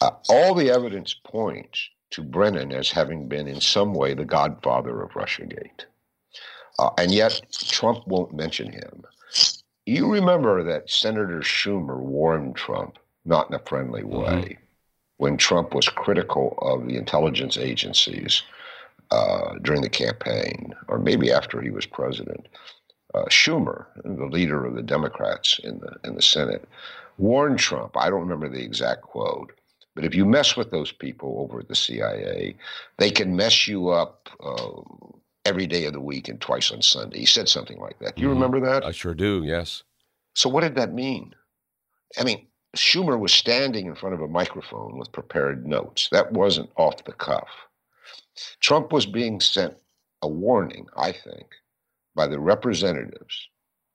Uh, 0.00 0.10
all 0.28 0.54
the 0.54 0.70
evidence 0.70 1.14
points 1.24 1.88
to 2.10 2.22
Brennan 2.22 2.72
as 2.72 2.90
having 2.90 3.28
been 3.28 3.46
in 3.46 3.60
some 3.60 3.94
way 3.94 4.14
the 4.14 4.24
godfather 4.24 5.02
of 5.02 5.10
Russiagate. 5.12 5.84
Uh, 6.78 6.90
and 6.96 7.12
yet 7.12 7.40
Trump 7.52 8.06
won't 8.06 8.32
mention 8.34 8.72
him. 8.72 9.02
You 9.88 10.12
remember 10.12 10.62
that 10.64 10.90
Senator 10.90 11.40
Schumer 11.40 11.98
warned 11.98 12.56
Trump, 12.56 12.98
not 13.24 13.48
in 13.48 13.54
a 13.54 13.58
friendly 13.58 14.02
mm-hmm. 14.02 14.18
way, 14.18 14.42
mm-hmm. 14.42 14.62
when 15.16 15.38
Trump 15.38 15.74
was 15.74 15.88
critical 15.88 16.58
of 16.60 16.86
the 16.86 16.96
intelligence 16.96 17.56
agencies 17.56 18.42
uh, 19.10 19.54
during 19.62 19.80
the 19.80 19.88
campaign, 19.88 20.74
or 20.88 20.98
maybe 20.98 21.32
after 21.32 21.62
he 21.62 21.70
was 21.70 21.86
president. 21.86 22.48
Uh, 23.14 23.24
Schumer, 23.30 23.86
the 24.04 24.26
leader 24.26 24.66
of 24.66 24.74
the 24.74 24.82
Democrats 24.82 25.58
in 25.64 25.78
the 25.78 25.96
in 26.04 26.16
the 26.16 26.20
Senate, 26.20 26.68
warned 27.16 27.58
Trump. 27.58 27.96
I 27.96 28.10
don't 28.10 28.20
remember 28.20 28.50
the 28.50 28.62
exact 28.62 29.00
quote, 29.00 29.54
but 29.94 30.04
if 30.04 30.14
you 30.14 30.26
mess 30.26 30.54
with 30.54 30.70
those 30.70 30.92
people 30.92 31.36
over 31.38 31.60
at 31.60 31.68
the 31.68 31.74
CIA, 31.74 32.56
they 32.98 33.10
can 33.10 33.34
mess 33.34 33.66
you 33.66 33.88
up 33.88 34.28
uh, 34.44 34.82
every 35.48 35.66
day 35.66 35.86
of 35.86 35.94
the 35.94 36.00
week 36.00 36.28
and 36.28 36.40
twice 36.40 36.70
on 36.70 36.82
Sunday. 36.82 37.20
He 37.20 37.26
said 37.26 37.48
something 37.48 37.80
like 37.80 37.98
that. 38.00 38.16
Do 38.16 38.22
you 38.22 38.28
mm-hmm. 38.28 38.42
remember 38.42 38.60
that? 38.60 38.84
I 38.84 38.92
sure 38.92 39.14
do, 39.14 39.42
yes. 39.44 39.82
So, 40.34 40.48
what 40.48 40.60
did 40.60 40.74
that 40.74 40.92
mean? 40.92 41.34
I 42.18 42.24
mean, 42.24 42.46
Schumer 42.76 43.18
was 43.18 43.32
standing 43.32 43.86
in 43.86 43.94
front 43.94 44.14
of 44.14 44.20
a 44.20 44.28
microphone 44.28 44.98
with 44.98 45.10
prepared 45.10 45.66
notes. 45.66 46.08
That 46.12 46.32
wasn't 46.32 46.70
off 46.76 47.04
the 47.04 47.12
cuff. 47.12 47.48
Trump 48.60 48.92
was 48.92 49.06
being 49.06 49.40
sent 49.40 49.74
a 50.22 50.28
warning, 50.28 50.86
I 50.96 51.12
think, 51.12 51.46
by 52.14 52.26
the 52.26 52.38
representatives 52.38 53.48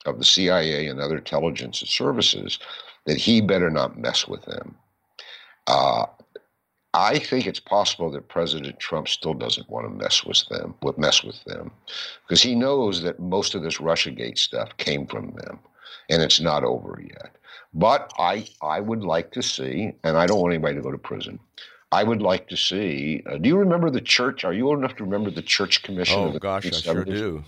of 0.05 0.17
the 0.17 0.25
CIA 0.25 0.87
and 0.87 0.99
other 0.99 1.17
intelligence 1.17 1.79
services 1.79 2.59
that 3.05 3.17
he 3.17 3.41
better 3.41 3.69
not 3.69 3.97
mess 3.97 4.27
with 4.27 4.43
them. 4.45 4.75
Uh, 5.67 6.05
I 6.93 7.17
think 7.17 7.47
it's 7.47 7.59
possible 7.59 8.11
that 8.11 8.29
President 8.29 8.79
Trump 8.79 9.07
still 9.07 9.33
doesn't 9.33 9.69
want 9.69 9.87
to 9.87 9.89
mess 9.89 10.23
with 10.23 10.45
them, 10.49 10.75
with 10.83 10.97
mess 10.97 11.23
with 11.23 11.43
them, 11.45 11.71
because 12.27 12.41
he 12.41 12.53
knows 12.53 13.01
that 13.01 13.19
most 13.19 13.55
of 13.55 13.63
this 13.63 13.79
RussiaGate 13.79 14.37
stuff 14.37 14.77
came 14.77 15.07
from 15.07 15.31
them, 15.31 15.59
and 16.09 16.21
it's 16.21 16.39
not 16.39 16.63
over 16.63 17.01
yet. 17.01 17.35
But 17.73 18.13
I, 18.19 18.47
I 18.61 18.79
would 18.79 19.03
like 19.03 19.31
to 19.31 19.41
see, 19.41 19.93
and 20.03 20.17
I 20.17 20.27
don't 20.27 20.39
want 20.39 20.53
anybody 20.53 20.75
to 20.75 20.81
go 20.81 20.91
to 20.91 20.97
prison. 20.97 21.39
I 21.91 22.03
would 22.03 22.21
like 22.21 22.47
to 22.49 22.57
see. 22.57 23.23
Uh, 23.25 23.37
do 23.37 23.49
you 23.49 23.57
remember 23.57 23.89
the 23.89 24.01
church? 24.01 24.43
Are 24.43 24.53
you 24.53 24.67
old 24.67 24.79
enough 24.79 24.95
to 24.97 25.03
remember 25.03 25.31
the 25.31 25.43
Church 25.43 25.83
Commission? 25.83 26.19
Oh 26.19 26.39
gosh, 26.39 26.65
I 26.65 26.71
sure 26.71 27.05
do. 27.05 27.43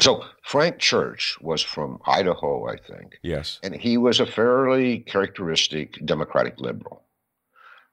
So 0.00 0.24
Frank 0.42 0.78
Church 0.78 1.36
was 1.40 1.62
from 1.62 2.00
Idaho, 2.06 2.68
I 2.68 2.76
think. 2.76 3.18
Yes, 3.22 3.58
and 3.62 3.74
he 3.74 3.96
was 3.96 4.20
a 4.20 4.26
fairly 4.26 5.00
characteristic 5.00 6.04
Democratic 6.04 6.60
liberal. 6.60 7.02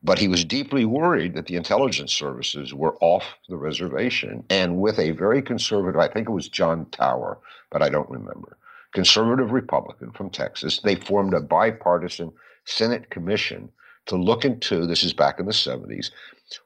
But 0.05 0.19
he 0.19 0.27
was 0.27 0.45
deeply 0.45 0.85
worried 0.85 1.33
that 1.33 1.47
the 1.47 1.55
intelligence 1.55 2.13
services 2.13 2.75
were 2.75 2.95
off 3.01 3.23
the 3.49 3.57
reservation. 3.57 4.43
And 4.51 4.77
with 4.77 4.99
a 4.99 5.11
very 5.11 5.41
conservative, 5.41 5.99
I 5.99 6.07
think 6.07 6.29
it 6.29 6.31
was 6.31 6.47
John 6.47 6.85
Tower, 6.91 7.39
but 7.71 7.81
I 7.81 7.89
don't 7.89 8.09
remember, 8.09 8.57
conservative 8.93 9.51
Republican 9.51 10.11
from 10.11 10.29
Texas, 10.29 10.79
they 10.83 10.95
formed 10.95 11.33
a 11.33 11.41
bipartisan 11.41 12.31
Senate 12.65 13.09
commission 13.09 13.69
to 14.05 14.15
look 14.15 14.45
into 14.45 14.85
this 14.85 15.03
is 15.03 15.13
back 15.13 15.39
in 15.39 15.47
the 15.47 15.51
70s 15.51 16.11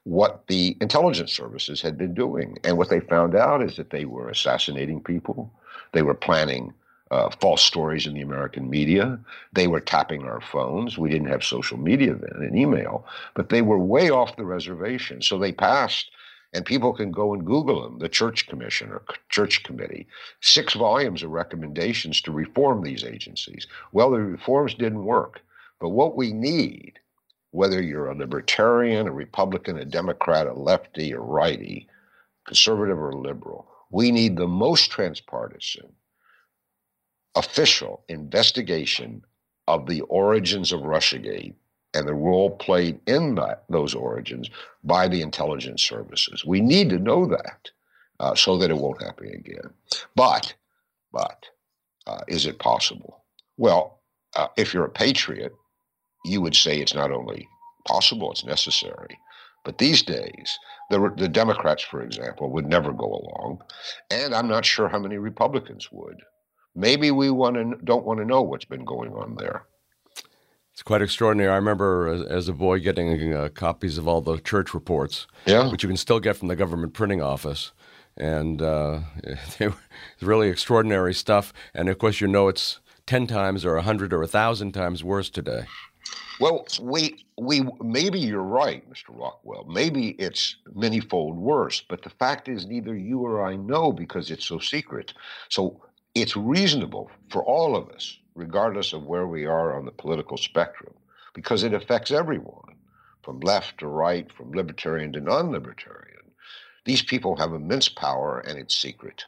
what 0.04 0.46
the 0.48 0.76
intelligence 0.82 1.32
services 1.32 1.80
had 1.80 1.96
been 1.96 2.12
doing. 2.12 2.58
And 2.64 2.76
what 2.76 2.90
they 2.90 3.00
found 3.00 3.34
out 3.34 3.62
is 3.62 3.76
that 3.76 3.90
they 3.90 4.04
were 4.04 4.28
assassinating 4.28 5.02
people, 5.02 5.50
they 5.92 6.02
were 6.02 6.14
planning 6.14 6.74
uh, 7.10 7.30
false 7.40 7.62
stories 7.62 8.06
in 8.06 8.14
the 8.14 8.20
American 8.20 8.70
media. 8.70 9.18
They 9.52 9.66
were 9.66 9.80
tapping 9.80 10.24
our 10.24 10.40
phones. 10.40 10.96
We 10.96 11.10
didn't 11.10 11.28
have 11.28 11.44
social 11.44 11.78
media 11.78 12.14
then 12.14 12.42
and 12.42 12.56
email, 12.56 13.04
but 13.34 13.48
they 13.48 13.62
were 13.62 13.78
way 13.78 14.10
off 14.10 14.36
the 14.36 14.44
reservation. 14.44 15.22
So 15.22 15.38
they 15.38 15.52
passed, 15.52 16.10
and 16.52 16.64
people 16.64 16.92
can 16.92 17.10
go 17.10 17.34
and 17.34 17.44
Google 17.44 17.82
them 17.82 17.98
the 17.98 18.08
Church 18.08 18.46
Commission 18.46 18.90
or 18.90 19.02
Church 19.28 19.62
Committee, 19.64 20.06
six 20.40 20.74
volumes 20.74 21.22
of 21.22 21.30
recommendations 21.30 22.20
to 22.22 22.32
reform 22.32 22.82
these 22.82 23.04
agencies. 23.04 23.66
Well, 23.92 24.10
the 24.10 24.20
reforms 24.20 24.74
didn't 24.74 25.04
work. 25.04 25.40
But 25.80 25.90
what 25.90 26.14
we 26.14 26.32
need, 26.32 27.00
whether 27.52 27.80
you're 27.82 28.10
a 28.10 28.14
libertarian, 28.14 29.08
a 29.08 29.12
Republican, 29.12 29.78
a 29.78 29.84
Democrat, 29.84 30.46
a 30.46 30.52
lefty, 30.52 31.12
a 31.12 31.18
righty, 31.18 31.88
conservative 32.46 32.98
or 32.98 33.14
liberal, 33.14 33.66
we 33.90 34.12
need 34.12 34.36
the 34.36 34.46
most 34.46 34.90
transpartisan, 34.90 35.92
official 37.34 38.04
investigation 38.08 39.22
of 39.68 39.86
the 39.86 40.00
origins 40.02 40.72
of 40.72 40.80
Russiagate 40.80 41.54
and 41.94 42.06
the 42.06 42.14
role 42.14 42.50
played 42.50 43.00
in 43.06 43.34
that, 43.36 43.64
those 43.68 43.94
origins 43.94 44.48
by 44.84 45.08
the 45.08 45.22
intelligence 45.22 45.82
services. 45.82 46.44
We 46.44 46.60
need 46.60 46.90
to 46.90 46.98
know 46.98 47.26
that 47.26 47.70
uh, 48.20 48.34
so 48.34 48.58
that 48.58 48.70
it 48.70 48.76
won't 48.76 49.02
happen 49.02 49.28
again. 49.28 49.70
But, 50.14 50.54
but, 51.12 51.46
uh, 52.06 52.20
is 52.28 52.46
it 52.46 52.58
possible? 52.58 53.24
Well, 53.56 54.00
uh, 54.36 54.48
if 54.56 54.72
you're 54.72 54.84
a 54.84 54.90
patriot, 54.90 55.52
you 56.24 56.40
would 56.40 56.54
say 56.54 56.78
it's 56.78 56.94
not 56.94 57.10
only 57.10 57.48
possible, 57.86 58.30
it's 58.30 58.44
necessary. 58.44 59.18
But 59.64 59.78
these 59.78 60.02
days, 60.02 60.58
the, 60.90 61.12
the 61.16 61.28
Democrats, 61.28 61.82
for 61.82 62.02
example, 62.02 62.50
would 62.50 62.66
never 62.66 62.92
go 62.92 63.06
along, 63.06 63.62
and 64.10 64.34
I'm 64.34 64.48
not 64.48 64.64
sure 64.64 64.88
how 64.88 64.98
many 64.98 65.18
Republicans 65.18 65.88
would. 65.92 66.16
Maybe 66.74 67.10
we 67.10 67.30
want 67.30 67.56
to 67.56 67.84
don't 67.84 68.04
want 68.04 68.20
to 68.20 68.24
know 68.24 68.42
what's 68.42 68.64
been 68.64 68.84
going 68.84 69.12
on 69.12 69.36
there. 69.36 69.64
It's 70.72 70.82
quite 70.82 71.02
extraordinary. 71.02 71.50
I 71.50 71.56
remember 71.56 72.08
as, 72.08 72.22
as 72.22 72.48
a 72.48 72.52
boy 72.52 72.80
getting 72.80 73.34
uh, 73.34 73.48
copies 73.52 73.98
of 73.98 74.08
all 74.08 74.20
the 74.20 74.38
church 74.38 74.72
reports, 74.72 75.26
yeah. 75.44 75.70
which 75.70 75.82
you 75.82 75.88
can 75.88 75.96
still 75.96 76.20
get 76.20 76.36
from 76.36 76.48
the 76.48 76.56
government 76.56 76.94
printing 76.94 77.20
office. 77.20 77.72
And 78.16 78.62
uh, 78.62 79.00
it's 79.24 79.60
really 80.22 80.48
extraordinary 80.48 81.12
stuff. 81.12 81.52
And 81.74 81.88
of 81.88 81.98
course, 81.98 82.20
you 82.20 82.28
know 82.28 82.48
it's 82.48 82.80
10 83.06 83.26
times 83.26 83.64
or 83.64 83.72
a 83.72 83.80
100 83.80 84.12
or 84.12 84.18
a 84.18 84.20
1,000 84.20 84.72
times 84.72 85.04
worse 85.04 85.28
today. 85.28 85.66
Well, 86.40 86.64
we 86.80 87.26
we 87.36 87.68
maybe 87.82 88.18
you're 88.18 88.42
right, 88.42 88.88
Mr. 88.90 89.10
Rockwell. 89.10 89.66
Maybe 89.68 90.10
it's 90.12 90.56
manyfold 90.74 91.34
worse, 91.34 91.82
but 91.86 92.00
the 92.02 92.08
fact 92.08 92.48
is 92.48 92.66
neither 92.66 92.96
you 92.96 93.20
or 93.20 93.44
I 93.44 93.56
know 93.56 93.92
because 93.92 94.30
it's 94.30 94.46
so 94.46 94.58
secret. 94.58 95.12
So 95.50 95.82
it's 96.14 96.36
reasonable 96.36 97.10
for 97.28 97.42
all 97.44 97.76
of 97.76 97.88
us 97.90 98.18
regardless 98.34 98.92
of 98.92 99.04
where 99.04 99.26
we 99.26 99.44
are 99.44 99.76
on 99.76 99.84
the 99.84 99.92
political 99.92 100.36
spectrum, 100.36 100.94
because 101.34 101.62
it 101.62 101.74
affects 101.74 102.10
everyone, 102.10 102.74
from 103.22 103.40
left 103.40 103.78
to 103.78 103.86
right, 103.86 104.32
from 104.32 104.52
libertarian 104.52 105.12
to 105.12 105.20
non 105.20 105.50
libertarian. 105.50 106.16
These 106.84 107.02
people 107.02 107.36
have 107.36 107.52
immense 107.52 107.88
power 107.88 108.40
and 108.40 108.58
it's 108.58 108.74
secret. 108.74 109.24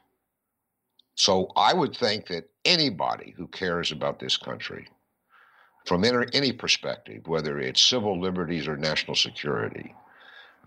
So 1.14 1.48
I 1.56 1.74
would 1.74 1.94
think 1.94 2.26
that 2.28 2.48
anybody 2.64 3.34
who 3.36 3.46
cares 3.48 3.92
about 3.92 4.18
this 4.18 4.36
country, 4.36 4.88
from 5.84 6.04
any 6.04 6.52
perspective, 6.52 7.26
whether 7.26 7.58
it's 7.58 7.82
civil 7.82 8.18
liberties 8.18 8.66
or 8.66 8.76
national 8.76 9.16
security, 9.16 9.94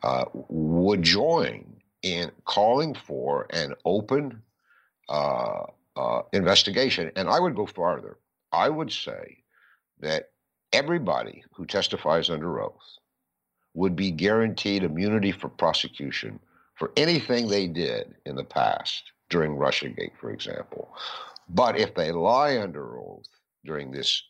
uh, 0.04 0.26
would 0.34 1.02
join 1.02 1.78
in 2.04 2.32
calling 2.44 2.94
for 2.94 3.48
an 3.50 3.74
open 3.86 4.44
uh, 5.10 5.64
uh, 5.96 6.22
investigation. 6.34 7.12
And 7.16 7.30
I 7.30 7.40
would 7.40 7.56
go 7.56 7.66
farther. 7.66 8.18
I 8.52 8.70
would 8.70 8.92
say 8.92 9.44
that 10.00 10.30
everybody 10.74 11.44
who 11.54 11.66
testifies 11.66 12.30
under 12.30 12.62
oath 12.62 12.98
would 13.74 13.96
be 13.96 14.12
guaranteed 14.12 14.84
immunity 14.84 15.32
for 15.32 15.50
prosecution 15.50 16.40
for 16.76 16.92
anything 16.98 17.48
they 17.48 17.68
did 17.68 18.16
in 18.26 18.36
the 18.36 18.44
past 18.44 19.12
during 19.30 19.56
Russiagate, 19.56 20.18
for 20.20 20.32
example. 20.32 20.94
But 21.50 21.78
if 21.80 21.96
they 21.96 22.12
lie 22.12 22.58
under 22.58 22.98
oath 22.98 23.28
during 23.64 23.92
this 23.92 24.24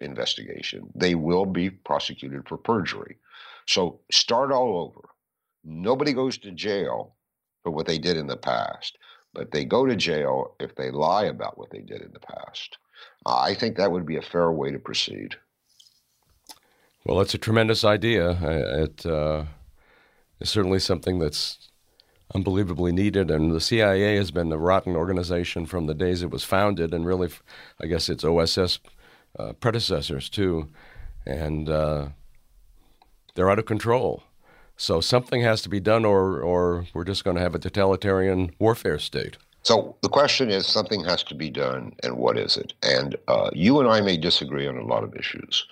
investigation, 0.00 0.90
they 0.94 1.14
will 1.14 1.46
be 1.46 1.70
prosecuted 1.70 2.48
for 2.48 2.56
perjury. 2.56 3.16
So 3.66 4.00
start 4.10 4.50
all 4.50 4.78
over. 4.78 5.08
Nobody 5.64 6.12
goes 6.12 6.38
to 6.38 6.50
jail 6.50 7.16
for 7.62 7.70
what 7.70 7.86
they 7.86 7.98
did 7.98 8.16
in 8.16 8.26
the 8.26 8.36
past, 8.36 8.96
but 9.32 9.50
they 9.50 9.64
go 9.64 9.86
to 9.86 9.96
jail 9.96 10.54
if 10.60 10.74
they 10.74 10.90
lie 10.90 11.24
about 11.24 11.58
what 11.58 11.70
they 11.70 11.80
did 11.80 12.02
in 12.02 12.12
the 12.12 12.20
past. 12.20 12.78
I 13.26 13.54
think 13.54 13.76
that 13.76 13.92
would 13.92 14.06
be 14.06 14.16
a 14.16 14.22
fair 14.22 14.50
way 14.50 14.70
to 14.70 14.78
proceed. 14.78 15.36
Well, 17.04 17.20
it's 17.20 17.34
a 17.34 17.38
tremendous 17.38 17.84
idea. 17.84 18.32
It 18.82 19.06
uh, 19.06 19.44
is 20.40 20.50
certainly 20.50 20.78
something 20.78 21.18
that's 21.18 21.70
unbelievably 22.34 22.92
needed. 22.92 23.30
And 23.30 23.52
the 23.52 23.60
CIA 23.60 24.16
has 24.16 24.30
been 24.30 24.52
a 24.52 24.58
rotten 24.58 24.96
organization 24.96 25.66
from 25.66 25.86
the 25.86 25.94
days 25.94 26.22
it 26.22 26.30
was 26.30 26.44
founded, 26.44 26.92
and 26.92 27.06
really, 27.06 27.30
I 27.80 27.86
guess 27.86 28.08
its 28.08 28.24
OSS 28.24 28.78
uh, 29.38 29.52
predecessors 29.54 30.28
too. 30.28 30.68
And 31.26 31.68
uh, 31.68 32.08
they're 33.34 33.50
out 33.50 33.58
of 33.58 33.66
control. 33.66 34.22
So 34.80 35.02
something 35.02 35.42
has 35.42 35.60
to 35.60 35.68
be 35.68 35.78
done, 35.78 36.06
or, 36.06 36.40
or 36.40 36.86
we're 36.94 37.04
just 37.04 37.22
going 37.22 37.36
to 37.36 37.42
have 37.42 37.54
a 37.54 37.58
totalitarian 37.58 38.50
warfare 38.58 38.98
state. 38.98 39.36
So 39.62 39.94
the 40.00 40.08
question 40.08 40.48
is 40.48 40.66
something 40.66 41.04
has 41.04 41.22
to 41.24 41.34
be 41.34 41.50
done, 41.50 41.92
and 42.02 42.16
what 42.16 42.38
is 42.38 42.56
it? 42.56 42.72
And 42.82 43.14
uh, 43.28 43.50
you 43.52 43.78
and 43.78 43.86
I 43.90 44.00
may 44.00 44.16
disagree 44.16 44.66
on 44.66 44.78
a 44.78 44.86
lot 44.86 45.04
of 45.04 45.14
issues. 45.14 45.66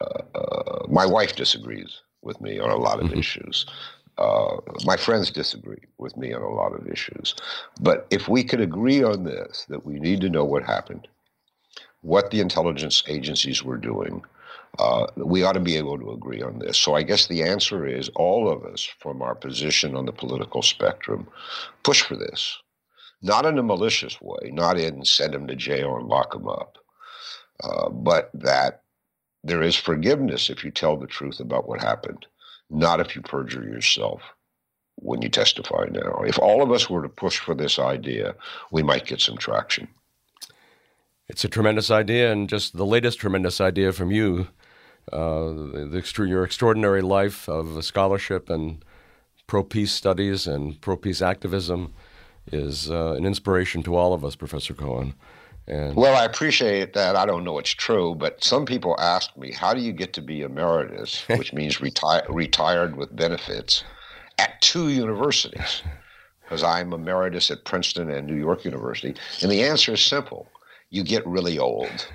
Uh, 0.00 0.38
uh, 0.38 0.86
my 0.88 1.04
wife 1.04 1.34
disagrees 1.34 2.02
with 2.22 2.40
me 2.40 2.60
on 2.60 2.70
a 2.70 2.76
lot 2.76 3.00
of 3.00 3.06
mm-hmm. 3.06 3.18
issues. 3.18 3.66
Uh, 4.16 4.58
my 4.84 4.96
friends 4.96 5.32
disagree 5.32 5.82
with 5.98 6.16
me 6.16 6.32
on 6.32 6.42
a 6.42 6.48
lot 6.48 6.72
of 6.72 6.86
issues. 6.86 7.34
But 7.80 8.06
if 8.10 8.28
we 8.28 8.44
could 8.44 8.60
agree 8.60 9.02
on 9.02 9.24
this, 9.24 9.66
that 9.70 9.84
we 9.84 9.98
need 9.98 10.20
to 10.20 10.30
know 10.30 10.44
what 10.44 10.62
happened, 10.62 11.08
what 12.02 12.30
the 12.30 12.38
intelligence 12.38 13.02
agencies 13.08 13.64
were 13.64 13.76
doing, 13.76 14.22
uh, 14.78 15.06
we 15.16 15.42
ought 15.42 15.52
to 15.52 15.60
be 15.60 15.76
able 15.76 15.98
to 15.98 16.12
agree 16.12 16.42
on 16.42 16.58
this. 16.58 16.78
So 16.78 16.94
I 16.94 17.02
guess 17.02 17.26
the 17.26 17.42
answer 17.42 17.86
is 17.86 18.08
all 18.14 18.48
of 18.48 18.64
us, 18.64 18.88
from 19.00 19.22
our 19.22 19.34
position 19.34 19.94
on 19.96 20.06
the 20.06 20.12
political 20.12 20.62
spectrum, 20.62 21.26
push 21.82 22.02
for 22.02 22.16
this 22.16 22.58
not 23.22 23.46
in 23.46 23.56
a 23.58 23.62
malicious 23.62 24.20
way, 24.20 24.50
not 24.52 24.78
in 24.78 25.04
send 25.04 25.32
them 25.32 25.46
to 25.46 25.54
jail 25.54 25.96
and 25.96 26.08
lock 26.08 26.32
them 26.32 26.48
up, 26.48 26.78
uh, 27.62 27.88
but 27.88 28.30
that 28.34 28.82
there 29.44 29.62
is 29.62 29.76
forgiveness 29.76 30.50
if 30.50 30.64
you 30.64 30.70
tell 30.70 30.96
the 30.96 31.06
truth 31.06 31.40
about 31.40 31.68
what 31.68 31.80
happened, 31.80 32.26
not 32.68 33.00
if 33.00 33.14
you 33.14 33.22
perjure 33.22 33.64
yourself 33.64 34.22
when 34.96 35.22
you 35.22 35.28
testify 35.28 35.84
now. 35.90 36.22
If 36.26 36.38
all 36.38 36.62
of 36.62 36.70
us 36.72 36.90
were 36.90 37.02
to 37.02 37.08
push 37.08 37.38
for 37.38 37.54
this 37.54 37.78
idea, 37.78 38.34
we 38.70 38.82
might 38.82 39.06
get 39.06 39.20
some 39.20 39.36
traction. 39.36 39.88
It's 41.32 41.44
a 41.46 41.48
tremendous 41.48 41.90
idea, 41.90 42.30
and 42.30 42.46
just 42.46 42.76
the 42.76 42.84
latest 42.84 43.18
tremendous 43.18 43.58
idea 43.58 43.94
from 43.94 44.10
you. 44.10 44.48
Uh, 45.10 45.48
the, 45.48 46.02
the, 46.14 46.24
your 46.26 46.44
extraordinary 46.44 47.00
life 47.00 47.48
of 47.48 47.82
scholarship 47.82 48.50
and 48.50 48.84
pro 49.46 49.64
peace 49.64 49.92
studies 49.92 50.46
and 50.46 50.78
pro 50.82 50.94
peace 50.94 51.22
activism 51.22 51.94
is 52.52 52.90
uh, 52.90 53.14
an 53.14 53.24
inspiration 53.24 53.82
to 53.84 53.96
all 53.96 54.12
of 54.12 54.26
us, 54.26 54.36
Professor 54.36 54.74
Cohen. 54.74 55.14
And 55.66 55.96
well, 55.96 56.14
I 56.14 56.26
appreciate 56.26 56.92
that. 56.92 57.16
I 57.16 57.24
don't 57.24 57.44
know 57.44 57.58
it's 57.58 57.70
true, 57.70 58.14
but 58.14 58.44
some 58.44 58.66
people 58.66 58.94
ask 59.00 59.34
me, 59.34 59.52
"How 59.52 59.72
do 59.72 59.80
you 59.80 59.94
get 59.94 60.12
to 60.12 60.20
be 60.20 60.42
emeritus, 60.42 61.26
which 61.28 61.54
means 61.54 61.78
reti- 61.78 62.26
retired 62.28 62.94
with 62.94 63.16
benefits, 63.16 63.84
at 64.36 64.60
two 64.60 64.90
universities?" 64.90 65.82
Because 66.42 66.62
I'm 66.62 66.92
emeritus 66.92 67.50
at 67.50 67.64
Princeton 67.64 68.10
and 68.10 68.26
New 68.26 68.36
York 68.36 68.66
University, 68.66 69.14
and 69.40 69.50
the 69.50 69.62
answer 69.62 69.94
is 69.94 70.04
simple: 70.04 70.46
you 70.92 71.02
get 71.02 71.26
really 71.26 71.58
old. 71.58 72.06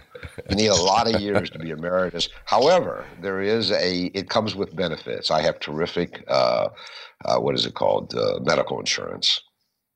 You 0.50 0.56
need 0.56 0.68
a 0.68 0.76
lot 0.76 1.12
of 1.12 1.20
years 1.20 1.50
to 1.50 1.60
be 1.60 1.72
emeritus. 1.72 2.30
However, 2.46 3.06
there 3.22 3.42
is 3.42 3.72
a 3.72 4.06
it 4.14 4.30
comes 4.30 4.56
with 4.56 4.76
benefits. 4.76 5.32
I 5.32 5.42
have 5.42 5.60
terrific 5.60 6.24
uh, 6.28 6.70
uh, 7.26 7.40
what 7.40 7.56
is 7.56 7.66
it 7.66 7.74
called 7.74 8.14
uh, 8.16 8.40
medical 8.42 8.80
insurance 8.80 9.42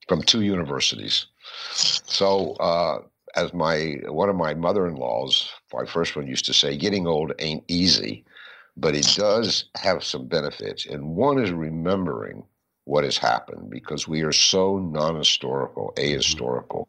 from 0.08 0.24
two 0.24 0.42
universities. 0.42 1.28
So, 1.74 2.54
uh, 2.54 3.04
as 3.36 3.54
my 3.54 3.98
one 4.08 4.30
of 4.30 4.36
my 4.36 4.56
mother-in-laws, 4.56 5.52
my 5.72 5.86
first 5.86 6.16
one 6.16 6.28
used 6.28 6.46
to 6.46 6.54
say, 6.54 6.76
getting 6.76 7.06
old 7.06 7.34
ain't 7.38 7.64
easy, 7.68 8.26
but 8.76 8.96
it 8.96 9.08
does 9.16 9.66
have 9.76 10.04
some 10.04 10.28
benefits. 10.28 10.88
And 10.88 11.16
one 11.16 11.38
is 11.38 11.52
remembering 11.52 12.44
what 12.92 13.06
has 13.06 13.18
happened 13.18 13.70
because 13.70 14.06
we 14.06 14.22
are 14.22 14.34
so 14.34 14.78
non-historical, 14.78 15.94
ahistorical 15.96 16.88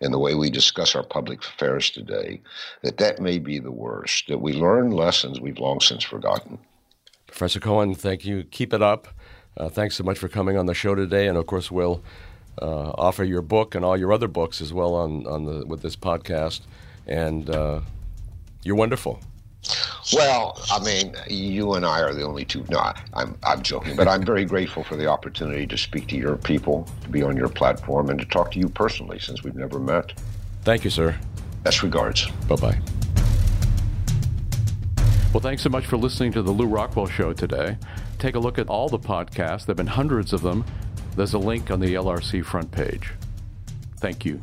in 0.00 0.12
the 0.12 0.18
way 0.18 0.36
we 0.36 0.48
discuss 0.48 0.94
our 0.94 1.02
public 1.02 1.40
affairs 1.40 1.90
today 1.90 2.40
that 2.82 2.98
that 2.98 3.18
may 3.18 3.36
be 3.36 3.58
the 3.58 3.72
worst. 3.72 4.28
That 4.28 4.38
we 4.38 4.52
learn 4.52 4.92
lessons 4.92 5.40
we've 5.40 5.58
long 5.58 5.80
since 5.80 6.04
forgotten. 6.04 6.56
Professor 7.26 7.58
Cohen, 7.58 7.96
thank 7.96 8.24
you. 8.24 8.44
Keep 8.44 8.72
it 8.72 8.80
up. 8.80 9.08
Uh, 9.56 9.68
thanks 9.68 9.96
so 9.96 10.04
much 10.04 10.18
for 10.18 10.28
coming 10.28 10.56
on 10.56 10.66
the 10.66 10.74
show 10.74 10.94
today, 10.94 11.26
and 11.26 11.36
of 11.36 11.46
course, 11.46 11.68
we'll 11.68 12.00
uh, 12.62 12.90
offer 12.90 13.24
your 13.24 13.42
book 13.42 13.74
and 13.74 13.84
all 13.84 13.96
your 13.96 14.12
other 14.12 14.28
books 14.28 14.60
as 14.60 14.72
well 14.72 14.94
on, 14.94 15.26
on 15.26 15.46
the 15.46 15.66
with 15.66 15.82
this 15.82 15.96
podcast. 15.96 16.60
And 17.08 17.50
uh, 17.50 17.80
you're 18.62 18.76
wonderful. 18.76 19.18
Well, 20.12 20.60
I 20.70 20.82
mean, 20.82 21.14
you 21.28 21.74
and 21.74 21.86
I 21.86 22.00
are 22.00 22.12
the 22.12 22.22
only 22.22 22.44
two. 22.44 22.64
No, 22.68 22.92
I'm 23.14 23.36
I'm 23.42 23.62
joking, 23.62 23.96
but 23.96 24.08
I'm 24.08 24.24
very 24.24 24.44
grateful 24.44 24.82
for 24.82 24.96
the 24.96 25.06
opportunity 25.06 25.66
to 25.66 25.78
speak 25.78 26.08
to 26.08 26.16
your 26.16 26.36
people, 26.36 26.88
to 27.02 27.08
be 27.08 27.22
on 27.22 27.36
your 27.36 27.48
platform, 27.48 28.10
and 28.10 28.18
to 28.18 28.26
talk 28.26 28.50
to 28.52 28.58
you 28.58 28.68
personally, 28.68 29.18
since 29.18 29.42
we've 29.44 29.54
never 29.54 29.78
met. 29.78 30.12
Thank 30.62 30.84
you, 30.84 30.90
sir. 30.90 31.16
Best 31.62 31.82
regards. 31.82 32.26
Bye 32.48 32.56
bye. 32.56 32.78
Well, 35.32 35.40
thanks 35.40 35.62
so 35.62 35.68
much 35.68 35.86
for 35.86 35.96
listening 35.96 36.32
to 36.32 36.42
the 36.42 36.50
Lew 36.50 36.66
Rockwell 36.66 37.06
Show 37.06 37.32
today. 37.32 37.78
Take 38.18 38.34
a 38.34 38.40
look 38.40 38.58
at 38.58 38.68
all 38.68 38.88
the 38.88 38.98
podcasts, 38.98 39.64
there 39.64 39.68
have 39.72 39.76
been 39.76 39.86
hundreds 39.86 40.32
of 40.32 40.42
them. 40.42 40.64
There's 41.14 41.34
a 41.34 41.38
link 41.38 41.70
on 41.70 41.78
the 41.80 41.94
LRC 41.94 42.44
front 42.44 42.72
page. 42.72 43.12
Thank 43.98 44.24
you. 44.24 44.40